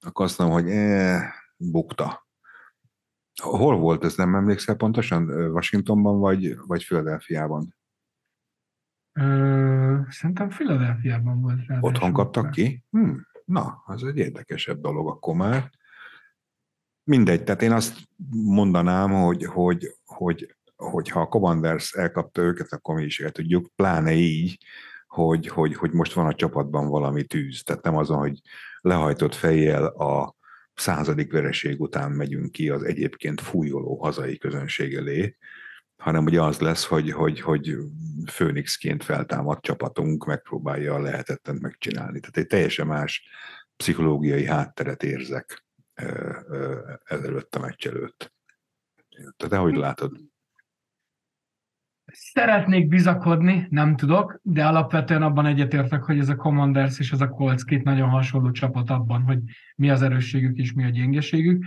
akkor 0.00 0.24
azt 0.24 0.38
mondom, 0.38 0.56
hogy 0.56 0.70
eh, 0.70 1.22
bukta. 1.56 2.23
Hol 3.42 3.76
volt 3.76 4.04
ez, 4.04 4.16
nem 4.16 4.34
emlékszel 4.34 4.74
pontosan? 4.74 5.28
Washingtonban 5.50 6.18
vagy, 6.18 6.56
vagy 6.66 6.84
Philadelphiában? 6.84 7.74
Ö, 9.12 9.98
szerintem 10.08 10.48
Philadelphiában 10.48 11.40
volt. 11.40 11.60
Otthon 11.80 12.12
kaptak 12.12 12.50
ki? 12.50 12.84
Hm, 12.90 13.14
na, 13.44 13.82
az 13.86 14.04
egy 14.04 14.16
érdekesebb 14.16 14.80
dolog 14.80 15.08
akkor 15.08 15.34
már. 15.34 15.70
Mindegy, 17.04 17.44
tehát 17.44 17.62
én 17.62 17.72
azt 17.72 18.08
mondanám, 18.30 19.10
hogy, 19.10 19.44
hogy, 19.44 19.96
hogy 20.04 20.56
hogyha 20.76 21.20
a 21.20 21.26
Commanders 21.26 21.92
elkapta 21.92 22.42
őket, 22.42 22.72
akkor 22.72 22.94
mi 22.94 23.02
is 23.02 23.20
el 23.20 23.30
tudjuk, 23.30 23.70
pláne 23.76 24.12
így, 24.12 24.58
hogy, 25.06 25.48
hogy, 25.48 25.74
hogy 25.74 25.92
most 25.92 26.12
van 26.12 26.26
a 26.26 26.34
csapatban 26.34 26.88
valami 26.88 27.24
tűz. 27.24 27.62
Tehát 27.62 27.82
nem 27.82 27.96
azon, 27.96 28.18
hogy 28.18 28.40
lehajtott 28.80 29.34
fejjel 29.34 29.84
a 29.84 30.34
századik 30.74 31.32
vereség 31.32 31.80
után 31.80 32.10
megyünk 32.12 32.52
ki 32.52 32.68
az 32.68 32.82
egyébként 32.82 33.40
fújoló 33.40 33.96
hazai 33.96 34.38
közönség 34.38 34.94
elé, 34.94 35.36
hanem 35.96 36.24
ugye 36.24 36.42
az 36.42 36.58
lesz, 36.58 36.84
hogy, 36.84 37.10
hogy, 37.10 37.40
hogy 37.40 37.76
főnixként 38.30 39.04
feltámad 39.04 39.60
csapatunk 39.60 40.26
megpróbálja 40.26 40.94
a 40.94 41.00
lehetetlen 41.00 41.58
megcsinálni. 41.60 42.20
Tehát 42.20 42.36
egy 42.36 42.46
teljesen 42.46 42.86
más 42.86 43.28
pszichológiai 43.76 44.44
hátteret 44.44 45.02
érzek 45.02 45.64
ezelőtt 47.04 47.54
a 47.54 47.60
meccs 47.60 47.86
előtt. 47.86 48.32
Te, 49.36 49.48
te 49.48 49.56
hogy 49.56 49.74
látod? 49.74 50.16
Szeretnék 52.16 52.88
bizakodni, 52.88 53.66
nem 53.70 53.96
tudok, 53.96 54.40
de 54.42 54.66
alapvetően 54.66 55.22
abban 55.22 55.46
egyetértek, 55.46 56.02
hogy 56.02 56.18
ez 56.18 56.28
a 56.28 56.36
Commanders 56.36 56.98
és 56.98 57.12
ez 57.12 57.20
a 57.20 57.28
Colts 57.28 57.64
két 57.64 57.84
nagyon 57.84 58.08
hasonló 58.08 58.50
csapat 58.50 58.90
abban, 58.90 59.22
hogy 59.22 59.38
mi 59.76 59.90
az 59.90 60.02
erősségük 60.02 60.58
és 60.58 60.72
mi 60.72 60.84
a 60.84 60.88
gyengeségük. 60.88 61.64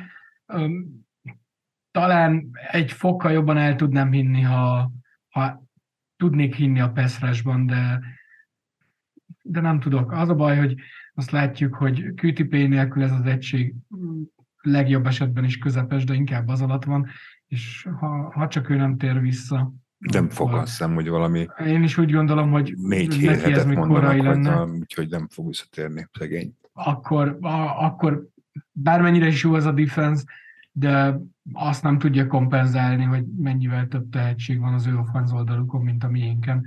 Talán 1.92 2.50
egy 2.72 2.92
fokkal 2.92 3.32
jobban 3.32 3.58
el 3.58 3.76
tudnám 3.76 4.12
hinni, 4.12 4.42
ha, 4.42 4.92
ha 5.30 5.64
tudnék 6.18 6.56
hinni 6.56 6.80
a 6.80 6.92
Peszresban, 6.92 7.66
de, 7.66 8.02
de 9.42 9.62
nem 9.62 9.80
tudok. 9.80 10.12
Az 10.12 10.30
a 10.30 10.36
baj, 10.36 10.58
hogy 10.58 10.76
azt 11.14 11.32
látjuk, 11.32 11.76
hogy 11.76 12.14
QTP 12.16 12.52
nélkül 12.52 13.04
ez 13.04 13.12
az 13.12 13.26
egység 13.26 13.76
legjobb 14.62 15.06
esetben 15.06 15.44
is 15.44 15.58
közepes, 15.58 16.04
de 16.04 16.14
inkább 16.14 16.48
az 16.48 16.62
alatt 16.62 16.84
van, 16.84 17.08
és 17.48 17.88
ha, 18.00 18.32
ha 18.32 18.48
csak 18.48 18.70
ő 18.70 18.76
nem 18.76 18.98
tér 18.98 19.22
vissza, 19.22 19.74
nem 19.98 20.30
fog, 20.30 20.54
azt 20.54 20.68
hiszem, 20.68 20.94
hogy 20.94 21.08
valami... 21.08 21.48
Én 21.66 21.84
is 21.84 21.98
úgy 21.98 22.12
gondolom, 22.12 22.52
hogy 22.52 22.74
négy 22.78 23.14
hét 23.14 23.42
hetet 23.42 23.76
mondanak, 23.76 24.18
lenne. 24.18 24.64
úgyhogy 24.64 25.10
nem 25.10 25.28
fog 25.28 25.48
visszatérni, 25.48 26.08
szegény. 26.20 26.54
Akkor, 26.74 27.38
a, 27.42 27.86
akkor 27.86 28.28
bármennyire 28.72 29.28
is 29.28 29.44
jó 29.44 29.54
az 29.54 29.66
a 29.66 29.72
defense, 29.72 30.24
de 30.72 31.20
azt 31.54 31.84
nem 31.84 31.98
tudja 31.98 32.28
kompenzálni, 32.28 33.04
hogy 33.04 33.26
mennyivel 33.38 33.88
több 33.88 34.10
tehetség 34.10 34.60
van 34.60 34.74
az 34.74 34.86
ő 34.86 34.98
offenz 34.98 35.32
oldalukon, 35.32 35.82
mint 35.82 36.04
a 36.04 36.10
miénken. 36.10 36.66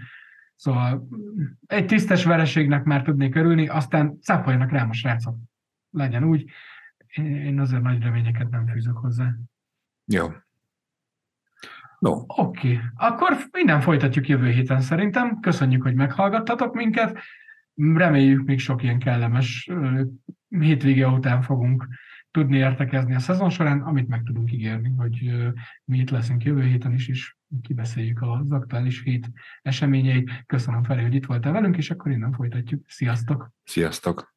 Szóval 0.54 1.08
egy 1.66 1.86
tisztes 1.86 2.24
vereségnek 2.24 2.84
már 2.84 3.02
tudnék 3.02 3.34
örülni, 3.34 3.68
aztán 3.68 4.18
cápoljanak 4.22 4.70
rám 4.70 4.88
a 4.88 4.92
srácok. 4.92 5.36
Legyen 5.90 6.24
úgy. 6.24 6.50
Én 7.16 7.60
azért 7.60 7.82
nagy 7.82 8.02
reményeket 8.02 8.50
nem 8.50 8.66
fűzök 8.66 8.96
hozzá. 8.96 9.34
Jó, 10.04 10.28
No. 12.00 12.10
Oké, 12.26 12.72
okay. 12.72 12.78
akkor 12.94 13.36
minden 13.52 13.80
folytatjuk 13.80 14.28
jövő 14.28 14.50
héten 14.50 14.80
szerintem. 14.80 15.40
Köszönjük, 15.40 15.82
hogy 15.82 15.94
meghallgattatok 15.94 16.74
minket. 16.74 17.18
Reméljük 17.74 18.46
még 18.46 18.58
sok 18.58 18.82
ilyen 18.82 18.98
kellemes 18.98 19.70
hétvége 20.48 21.08
után 21.08 21.42
fogunk 21.42 21.88
tudni 22.30 22.56
értekezni 22.56 23.14
a 23.14 23.18
szezon 23.18 23.50
során, 23.50 23.80
amit 23.80 24.08
meg 24.08 24.22
tudunk 24.22 24.52
ígérni, 24.52 24.92
hogy 24.96 25.30
mi 25.84 25.98
itt 25.98 26.10
leszünk 26.10 26.44
jövő 26.44 26.62
héten 26.62 26.92
is, 26.92 27.08
és 27.08 27.36
kibeszéljük 27.62 28.22
az 28.22 28.52
aktuális 28.52 29.02
hét 29.02 29.30
eseményeit. 29.62 30.30
Köszönöm 30.46 30.82
Feri, 30.82 31.02
hogy 31.02 31.14
itt 31.14 31.26
voltál 31.26 31.52
velünk, 31.52 31.76
és 31.76 31.90
akkor 31.90 32.10
innen 32.12 32.32
folytatjuk. 32.32 32.82
Sziasztok! 32.86 33.50
Sziasztok! 33.64 34.34